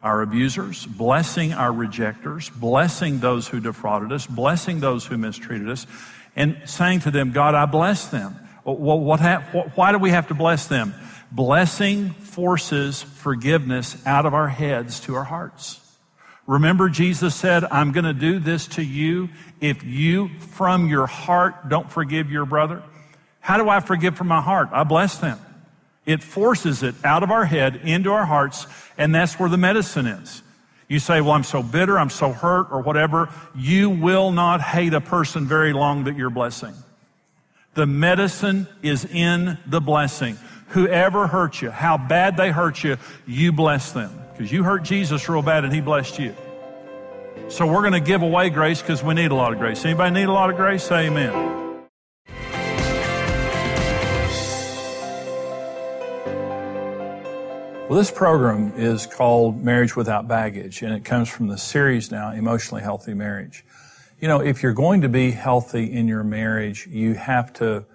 our 0.02 0.24
abusers, 0.24 0.84
blessing 0.88 1.54
our 1.54 1.72
rejectors, 1.72 2.50
blessing 2.50 3.20
those 3.20 3.48
who 3.48 3.60
defrauded 3.60 4.12
us, 4.12 4.26
blessing 4.26 4.80
those 4.80 5.06
who 5.06 5.16
mistreated 5.16 5.70
us, 5.70 5.86
and 6.36 6.58
saying 6.66 7.02
to 7.02 7.12
them, 7.12 7.32
God, 7.34 7.54
I 7.54 7.68
bless 7.68 8.08
them. 8.08 8.36
Well, 8.64 9.00
what, 9.00 9.20
why 9.78 9.92
do 9.92 10.00
we 10.00 10.10
have 10.10 10.30
to 10.30 10.34
bless 10.34 10.66
them? 10.66 10.96
Blessing 11.32 12.10
forces 12.10 13.04
forgiveness 13.04 13.96
out 14.08 14.26
of 14.26 14.34
our 14.34 14.48
heads 14.48 15.00
to 15.02 15.14
our 15.14 15.24
hearts. 15.24 15.80
Remember, 16.48 16.90
Jesus 16.90 17.36
said, 17.36 17.64
I'm 17.64 17.92
going 17.92 18.06
to 18.06 18.14
do 18.14 18.40
this 18.40 18.66
to 18.70 18.82
you 18.82 19.30
if 19.62 19.84
you 19.84 20.30
from 20.40 20.88
your 20.88 21.06
heart 21.06 21.70
don't 21.70 21.92
forgive 21.92 22.32
your 22.32 22.46
brother. 22.46 22.82
How 23.40 23.58
do 23.58 23.70
I 23.70 23.82
forgive 23.82 24.18
from 24.18 24.30
my 24.30 24.42
heart? 24.42 24.70
I 24.72 24.84
bless 24.84 25.20
them. 25.20 25.40
It 26.08 26.24
forces 26.24 26.82
it 26.82 26.96
out 27.04 27.22
of 27.22 27.30
our 27.30 27.46
head 27.46 27.76
into 27.84 28.12
our 28.12 28.26
hearts, 28.26 28.66
and 28.98 29.14
that's 29.14 29.40
where 29.40 29.50
the 29.50 29.58
medicine 29.58 30.08
is. 30.08 30.42
You 30.88 30.98
say, 30.98 31.22
Well, 31.22 31.34
I'm 31.34 31.44
so 31.44 31.62
bitter, 31.62 32.00
I'm 32.00 32.10
so 32.10 32.32
hurt, 32.32 32.72
or 32.72 32.82
whatever. 32.82 33.30
You 33.56 33.92
will 33.92 34.32
not 34.32 34.62
hate 34.62 34.96
a 34.96 35.02
person 35.02 35.46
very 35.46 35.74
long 35.74 36.06
that 36.06 36.16
you're 36.16 36.32
blessing. 36.32 36.74
The 37.76 37.86
medicine 37.86 38.68
is 38.82 39.06
in 39.06 39.60
the 39.68 39.82
blessing 39.82 40.40
whoever 40.70 41.28
hurt 41.28 41.62
you, 41.62 41.72
how 41.72 41.98
bad 41.98 42.38
they 42.38 42.52
hurt 42.52 42.84
you, 42.84 42.98
you 43.26 43.52
bless 43.52 43.92
them. 43.92 44.12
Because 44.34 44.52
you 44.52 44.64
hurt 44.64 44.84
Jesus 44.84 45.28
real 45.28 45.42
bad 45.42 45.64
and 45.64 45.74
he 45.74 45.82
blessed 45.82 46.20
you. 46.20 46.36
So 47.50 47.66
we're 47.66 47.82
going 47.82 47.94
to 47.94 48.00
give 48.00 48.22
away 48.22 48.50
grace 48.50 48.82
because 48.82 49.04
we 49.04 49.14
need 49.14 49.32
a 49.32 49.36
lot 49.36 49.54
of 49.54 49.60
grace. 49.60 49.86
Anybody 49.86 50.14
need 50.14 50.28
a 50.28 50.32
lot 50.32 50.50
of 50.50 50.58
grace? 50.58 50.84
Say 50.84 51.08
amen. 51.08 51.67
Well, 57.90 57.98
this 57.98 58.12
program 58.12 58.74
is 58.76 59.06
called 59.06 59.64
Marriage 59.64 59.96
Without 59.96 60.28
Baggage, 60.28 60.82
and 60.82 60.94
it 60.94 61.06
comes 61.06 61.30
from 61.30 61.48
the 61.48 61.58
series 61.58 62.12
now, 62.12 62.32
Emotionally 62.32 62.84
Healthy 62.84 63.14
Marriage. 63.14 63.64
You 64.20 64.28
know, 64.28 64.42
if 64.42 64.62
you're 64.62 64.74
going 64.74 65.00
to 65.04 65.08
be 65.10 65.32
healthy 65.32 65.94
in 65.94 66.06
your 66.06 66.26
marriage, 66.26 66.86
you 66.88 67.14
have 67.14 67.54
to 67.54 67.86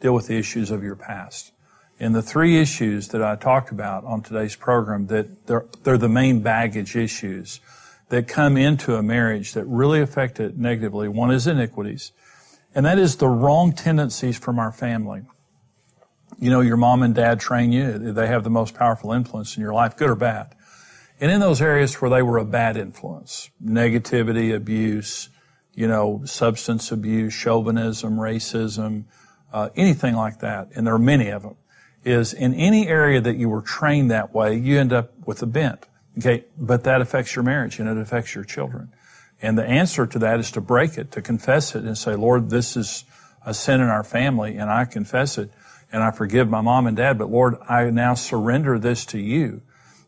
deal 0.00 0.14
with 0.14 0.28
the 0.28 0.38
issues 0.38 0.70
of 0.70 0.82
your 0.82 0.96
past. 0.96 1.52
And 2.00 2.14
the 2.14 2.22
three 2.22 2.58
issues 2.58 3.08
that 3.08 3.22
I 3.22 3.36
talked 3.36 3.70
about 3.70 4.02
on 4.04 4.22
today's 4.22 4.56
program, 4.56 5.08
that 5.08 5.46
they're, 5.46 5.66
they're 5.82 5.98
the 5.98 6.08
main 6.08 6.40
baggage 6.40 6.96
issues 6.96 7.60
that 8.08 8.26
come 8.26 8.56
into 8.56 8.96
a 8.96 9.02
marriage 9.02 9.52
that 9.52 9.66
really 9.66 10.00
affect 10.00 10.40
it 10.40 10.56
negatively. 10.56 11.06
One 11.06 11.30
is 11.30 11.46
iniquities, 11.46 12.12
and 12.74 12.86
that 12.86 12.98
is 12.98 13.16
the 13.16 13.28
wrong 13.28 13.74
tendencies 13.74 14.38
from 14.38 14.58
our 14.58 14.72
family. 14.72 15.24
You 16.44 16.50
know, 16.50 16.60
your 16.60 16.76
mom 16.76 17.02
and 17.02 17.14
dad 17.14 17.40
train 17.40 17.72
you. 17.72 18.12
They 18.12 18.26
have 18.26 18.44
the 18.44 18.50
most 18.50 18.74
powerful 18.74 19.12
influence 19.12 19.56
in 19.56 19.62
your 19.62 19.72
life, 19.72 19.96
good 19.96 20.10
or 20.10 20.14
bad. 20.14 20.54
And 21.18 21.30
in 21.30 21.40
those 21.40 21.62
areas 21.62 21.94
where 22.02 22.10
they 22.10 22.20
were 22.20 22.36
a 22.36 22.44
bad 22.44 22.76
influence, 22.76 23.48
negativity, 23.64 24.54
abuse, 24.54 25.30
you 25.72 25.88
know, 25.88 26.20
substance 26.26 26.92
abuse, 26.92 27.32
chauvinism, 27.32 28.16
racism, 28.18 29.04
uh, 29.54 29.70
anything 29.74 30.16
like 30.16 30.40
that, 30.40 30.68
and 30.74 30.86
there 30.86 30.92
are 30.92 30.98
many 30.98 31.30
of 31.30 31.44
them 31.44 31.56
is 32.04 32.34
in 32.34 32.52
any 32.52 32.88
area 32.88 33.22
that 33.22 33.36
you 33.36 33.48
were 33.48 33.62
trained 33.62 34.10
that 34.10 34.34
way, 34.34 34.54
you 34.54 34.78
end 34.78 34.92
up 34.92 35.14
with 35.26 35.40
a 35.40 35.46
bent. 35.46 35.86
Okay. 36.18 36.44
But 36.58 36.84
that 36.84 37.00
affects 37.00 37.34
your 37.34 37.42
marriage 37.42 37.78
and 37.78 37.88
it 37.88 37.96
affects 37.96 38.34
your 38.34 38.44
children. 38.44 38.92
And 39.40 39.56
the 39.56 39.64
answer 39.64 40.04
to 40.04 40.18
that 40.18 40.40
is 40.40 40.50
to 40.50 40.60
break 40.60 40.98
it, 40.98 41.10
to 41.12 41.22
confess 41.22 41.74
it 41.74 41.84
and 41.84 41.96
say, 41.96 42.14
Lord, 42.14 42.50
this 42.50 42.76
is 42.76 43.06
a 43.46 43.54
sin 43.54 43.80
in 43.80 43.88
our 43.88 44.04
family 44.04 44.58
and 44.58 44.70
I 44.70 44.84
confess 44.84 45.38
it 45.38 45.50
and 45.94 46.02
I 46.02 46.10
forgive 46.10 46.50
my 46.50 46.60
mom 46.60 46.88
and 46.88 46.96
dad, 46.96 47.18
but 47.18 47.30
Lord, 47.30 47.54
I 47.68 47.88
now 47.90 48.14
surrender 48.14 48.80
this 48.80 49.06
to 49.06 49.18
you 49.20 49.62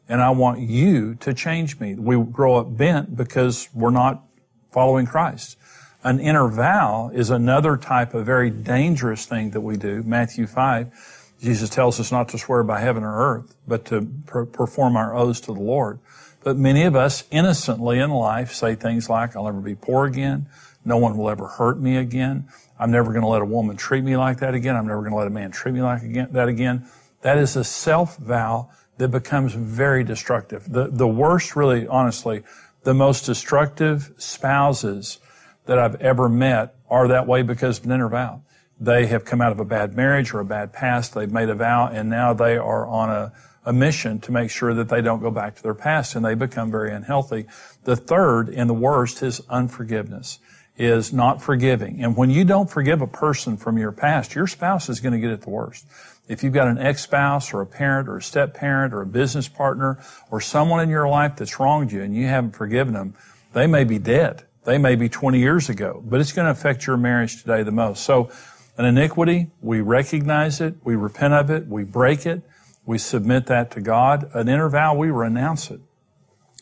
and 0.09 0.21
I 0.21 0.31
want 0.31 0.59
you 0.59 1.15
to 1.17 1.33
change 1.33 1.79
me. 1.79 1.95
We 1.95 2.21
grow 2.21 2.57
up 2.57 2.77
bent 2.77 3.17
because 3.17 3.69
we're 3.73 3.91
not 3.91 4.25
following 4.73 5.07
Christ. 5.07 5.57
An 6.03 6.19
inner 6.19 6.49
vow 6.49 7.13
is 7.15 7.31
another 7.31 7.77
type 7.77 8.15
of 8.15 8.27
very 8.27 8.51
dangerous 8.51 9.27
thing 9.27 9.51
that 9.51 9.61
we 9.61 9.77
do. 9.77 10.03
Matthew 10.03 10.49
5 10.49 11.23
Jesus 11.41 11.71
tells 11.71 12.01
us 12.01 12.11
not 12.11 12.31
to 12.31 12.39
swear 12.39 12.65
by 12.65 12.81
heaven 12.81 13.05
or 13.05 13.15
earth, 13.15 13.55
but 13.69 13.85
to 13.85 14.09
per- 14.27 14.47
perform 14.47 14.97
our 14.97 15.15
oaths 15.15 15.39
to 15.43 15.53
the 15.53 15.61
Lord. 15.61 16.01
But 16.43 16.57
many 16.57 16.83
of 16.83 16.97
us 16.97 17.25
innocently 17.31 18.01
in 18.01 18.11
life 18.11 18.53
say 18.53 18.75
things 18.75 19.09
like, 19.09 19.37
I'll 19.37 19.45
never 19.45 19.61
be 19.61 19.77
poor 19.77 20.07
again. 20.07 20.47
No 20.87 20.97
one 20.97 21.19
will 21.19 21.29
ever 21.29 21.47
hurt 21.49 21.79
me 21.81 21.97
again. 21.97 22.49
I'm 22.79 22.91
never 22.91 23.11
going 23.11 23.23
to 23.23 23.29
let 23.29 23.43
a 23.43 23.47
woman 23.47 23.77
treat 23.77 24.05
me 24.05 24.17
like 24.17 24.39
that 24.39 24.55
again. 24.55 24.77
I'm 24.77 24.87
never 24.87 25.01
going 25.01 25.13
to 25.13 25.19
let 25.19 25.27
a 25.27 25.31
man 25.31 25.51
treat 25.51 25.73
me 25.73 25.83
like 25.83 26.03
again, 26.03 26.29
that 26.33 26.49
again. 26.49 26.87
That 27.23 27.39
is 27.39 27.57
a 27.57 27.65
self 27.65 28.17
vow 28.17 28.71
that 28.99 29.09
becomes 29.09 29.53
very 29.55 30.05
destructive. 30.05 30.73
The, 30.73 30.89
the 30.89 31.09
worst, 31.09 31.57
really, 31.57 31.87
honestly, 31.87 32.45
The 32.87 32.95
most 32.95 33.27
destructive 33.27 34.13
spouses 34.17 35.19
that 35.65 35.77
I've 35.77 35.97
ever 35.97 36.29
met 36.29 36.77
are 36.89 37.09
that 37.09 37.27
way 37.27 37.43
because 37.43 37.81
of 37.81 37.87
an 37.87 37.91
inner 37.91 38.09
vow. 38.09 38.43
They 38.79 39.07
have 39.07 39.25
come 39.25 39.41
out 39.41 39.51
of 39.51 39.59
a 39.59 39.65
bad 39.65 39.97
marriage 39.97 40.33
or 40.33 40.39
a 40.39 40.45
bad 40.45 40.73
past. 40.73 41.13
They've 41.13 41.33
made 41.33 41.49
a 41.49 41.57
vow 41.57 41.89
and 41.89 42.09
now 42.09 42.33
they 42.33 42.57
are 42.57 42.87
on 42.87 43.11
a, 43.11 43.33
a 43.65 43.73
mission 43.73 44.21
to 44.21 44.31
make 44.31 44.51
sure 44.51 44.73
that 44.73 44.89
they 44.89 45.03
don't 45.03 45.21
go 45.21 45.33
back 45.33 45.57
to 45.57 45.63
their 45.65 45.75
past 45.75 46.15
and 46.15 46.25
they 46.25 46.35
become 46.35 46.71
very 46.71 46.93
unhealthy. 46.95 47.47
The 47.83 47.97
third 47.97 48.51
and 48.51 48.71
the 48.71 48.75
worst 48.75 49.21
is 49.21 49.41
unforgiveness, 49.51 50.39
is 50.79 51.13
not 51.13 51.43
forgiving. 51.43 52.03
And 52.03 52.17
when 52.17 52.31
you 52.31 52.45
don't 52.45 52.69
forgive 52.69 53.01
a 53.01 53.07
person 53.07 53.57
from 53.57 53.79
your 53.79 53.93
past, 53.93 54.35
your 54.35 54.47
spouse 54.47 54.89
is 54.89 55.01
going 55.01 55.13
to 55.13 55.19
get 55.19 55.31
it 55.31 55.43
the 55.43 55.51
worst. 55.51 55.87
If 56.29 56.43
you've 56.43 56.53
got 56.53 56.69
an 56.69 56.79
ex-spouse 56.79 57.55
or 57.55 57.61
a 57.61 57.67
parent 57.67 58.09
or 58.09 58.19
a 58.19 58.23
step 58.23 58.53
parent 58.53 58.93
or 58.93 59.01
a 59.01 59.07
business 59.07 59.49
partner 59.49 59.99
or 60.31 60.41
someone 60.41 60.81
in 60.81 60.91
your 60.91 61.09
life 61.09 61.37
that's 61.37 61.59
wronged 61.59 61.93
you 61.93 62.03
and 62.03 62.15
you 62.15 62.27
haven't 62.27 62.53
forgiven 62.53 62.95
them, 62.95 63.15
they 63.53 63.67
may 63.67 63.85
be 63.85 63.99
dead. 63.99 64.45
They 64.65 64.79
may 64.79 64.97
be 64.97 65.09
20 65.09 65.39
years 65.39 65.69
ago, 65.69 66.03
but 66.05 66.21
it's 66.21 66.33
going 66.33 66.47
to 66.47 66.51
affect 66.51 66.87
your 66.87 66.97
marriage 66.97 67.41
today 67.41 67.63
the 67.63 67.71
most. 67.71 68.03
So 68.05 68.31
an 68.77 68.85
iniquity, 68.85 69.51
we 69.63 69.81
recognize 69.81 70.61
it, 70.61 70.75
we 70.85 70.97
repent 70.97 71.33
of 71.33 71.51
it, 71.51 71.69
we 71.69 71.85
break 71.85 72.27
it, 72.27 72.43
we 72.85 72.99
submit 72.99 73.47
that 73.47 73.71
to 73.73 73.81
God. 73.81 74.29
An 74.35 74.49
inner 74.49 74.69
vow, 74.69 74.95
we 74.95 75.11
renounce 75.11 75.71
it. 75.71 75.81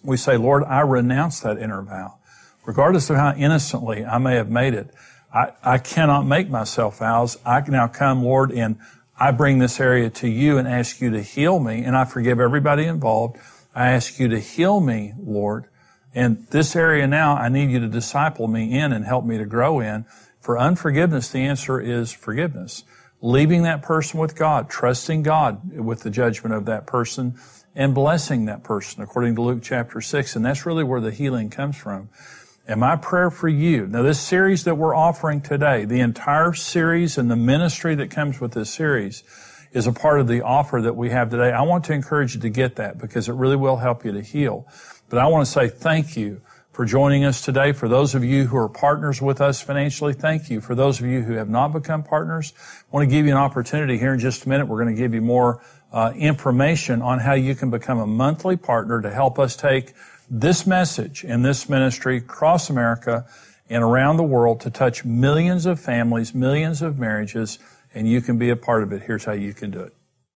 We 0.02 0.18
say, 0.18 0.36
Lord, 0.36 0.62
I 0.64 0.80
renounce 0.80 1.40
that 1.40 1.58
inner 1.58 1.82
vow. 1.82 2.18
Regardless 2.64 3.10
of 3.10 3.16
how 3.16 3.34
innocently 3.34 4.04
I 4.04 4.18
may 4.18 4.36
have 4.36 4.50
made 4.50 4.74
it, 4.74 4.90
I, 5.32 5.52
I 5.62 5.78
cannot 5.78 6.22
make 6.26 6.48
myself 6.48 6.98
vows. 6.98 7.38
I 7.44 7.60
can 7.60 7.72
now 7.72 7.88
come, 7.88 8.22
Lord, 8.22 8.52
and 8.52 8.78
I 9.18 9.32
bring 9.32 9.58
this 9.58 9.80
area 9.80 10.10
to 10.10 10.28
you 10.28 10.58
and 10.58 10.66
ask 10.66 11.00
you 11.00 11.10
to 11.10 11.22
heal 11.22 11.58
me, 11.60 11.84
and 11.84 11.96
I 11.96 12.04
forgive 12.04 12.40
everybody 12.40 12.84
involved. 12.84 13.38
I 13.74 13.90
ask 13.90 14.18
you 14.18 14.28
to 14.28 14.38
heal 14.38 14.80
me, 14.80 15.14
Lord. 15.18 15.66
And 16.14 16.46
this 16.50 16.76
area 16.76 17.06
now, 17.06 17.36
I 17.36 17.48
need 17.48 17.70
you 17.70 17.80
to 17.80 17.88
disciple 17.88 18.46
me 18.46 18.78
in 18.78 18.92
and 18.92 19.04
help 19.04 19.24
me 19.24 19.36
to 19.38 19.44
grow 19.44 19.80
in. 19.80 20.04
For 20.40 20.58
unforgiveness, 20.58 21.28
the 21.28 21.40
answer 21.40 21.80
is 21.80 22.12
forgiveness. 22.12 22.84
Leaving 23.20 23.62
that 23.62 23.82
person 23.82 24.20
with 24.20 24.36
God, 24.36 24.70
trusting 24.70 25.22
God 25.22 25.72
with 25.72 26.02
the 26.02 26.10
judgment 26.10 26.54
of 26.54 26.66
that 26.66 26.86
person, 26.86 27.38
and 27.74 27.94
blessing 27.94 28.44
that 28.44 28.62
person, 28.62 29.02
according 29.02 29.34
to 29.34 29.42
Luke 29.42 29.62
chapter 29.62 30.00
6. 30.00 30.36
And 30.36 30.44
that's 30.44 30.64
really 30.64 30.84
where 30.84 31.00
the 31.00 31.10
healing 31.10 31.50
comes 31.50 31.76
from. 31.76 32.08
And 32.66 32.80
my 32.80 32.96
prayer 32.96 33.30
for 33.30 33.48
you, 33.48 33.86
now 33.86 34.02
this 34.02 34.18
series 34.18 34.64
that 34.64 34.76
we're 34.76 34.94
offering 34.94 35.42
today, 35.42 35.84
the 35.84 36.00
entire 36.00 36.54
series 36.54 37.18
and 37.18 37.30
the 37.30 37.36
ministry 37.36 37.94
that 37.96 38.10
comes 38.10 38.40
with 38.40 38.52
this 38.52 38.70
series 38.70 39.22
is 39.72 39.86
a 39.86 39.92
part 39.92 40.18
of 40.18 40.28
the 40.28 40.40
offer 40.40 40.80
that 40.80 40.96
we 40.96 41.10
have 41.10 41.28
today. 41.28 41.52
I 41.52 41.60
want 41.60 41.84
to 41.84 41.92
encourage 41.92 42.34
you 42.34 42.40
to 42.40 42.48
get 42.48 42.76
that 42.76 42.96
because 42.96 43.28
it 43.28 43.34
really 43.34 43.56
will 43.56 43.76
help 43.76 44.02
you 44.02 44.12
to 44.12 44.22
heal. 44.22 44.66
But 45.10 45.18
I 45.18 45.26
want 45.26 45.44
to 45.44 45.52
say 45.52 45.68
thank 45.68 46.16
you 46.16 46.40
for 46.72 46.86
joining 46.86 47.22
us 47.22 47.42
today. 47.42 47.72
For 47.72 47.86
those 47.86 48.14
of 48.14 48.24
you 48.24 48.46
who 48.46 48.56
are 48.56 48.70
partners 48.70 49.20
with 49.20 49.42
us 49.42 49.60
financially, 49.60 50.14
thank 50.14 50.48
you. 50.48 50.62
For 50.62 50.74
those 50.74 51.00
of 51.00 51.06
you 51.06 51.20
who 51.20 51.34
have 51.34 51.50
not 51.50 51.68
become 51.68 52.02
partners, 52.02 52.54
I 52.58 52.96
want 52.96 53.10
to 53.10 53.14
give 53.14 53.26
you 53.26 53.32
an 53.32 53.38
opportunity 53.38 53.98
here 53.98 54.14
in 54.14 54.20
just 54.20 54.46
a 54.46 54.48
minute. 54.48 54.68
We're 54.68 54.82
going 54.82 54.96
to 54.96 55.00
give 55.00 55.12
you 55.12 55.20
more 55.20 55.62
uh, 55.92 56.14
information 56.16 57.02
on 57.02 57.18
how 57.18 57.34
you 57.34 57.54
can 57.54 57.68
become 57.68 57.98
a 57.98 58.06
monthly 58.06 58.56
partner 58.56 59.02
to 59.02 59.10
help 59.10 59.38
us 59.38 59.54
take 59.54 59.92
this 60.30 60.66
message 60.66 61.24
and 61.24 61.44
this 61.44 61.68
ministry 61.68 62.18
across 62.18 62.70
America 62.70 63.26
and 63.68 63.82
around 63.82 64.16
the 64.16 64.24
world 64.24 64.60
to 64.60 64.70
touch 64.70 65.04
millions 65.04 65.66
of 65.66 65.80
families, 65.80 66.34
millions 66.34 66.82
of 66.82 66.98
marriages, 66.98 67.58
and 67.94 68.08
you 68.08 68.20
can 68.20 68.38
be 68.38 68.50
a 68.50 68.56
part 68.56 68.82
of 68.82 68.92
it. 68.92 69.02
Here's 69.02 69.24
how 69.24 69.32
you 69.32 69.54
can 69.54 69.70
do 69.70 69.80
it. 69.80 69.94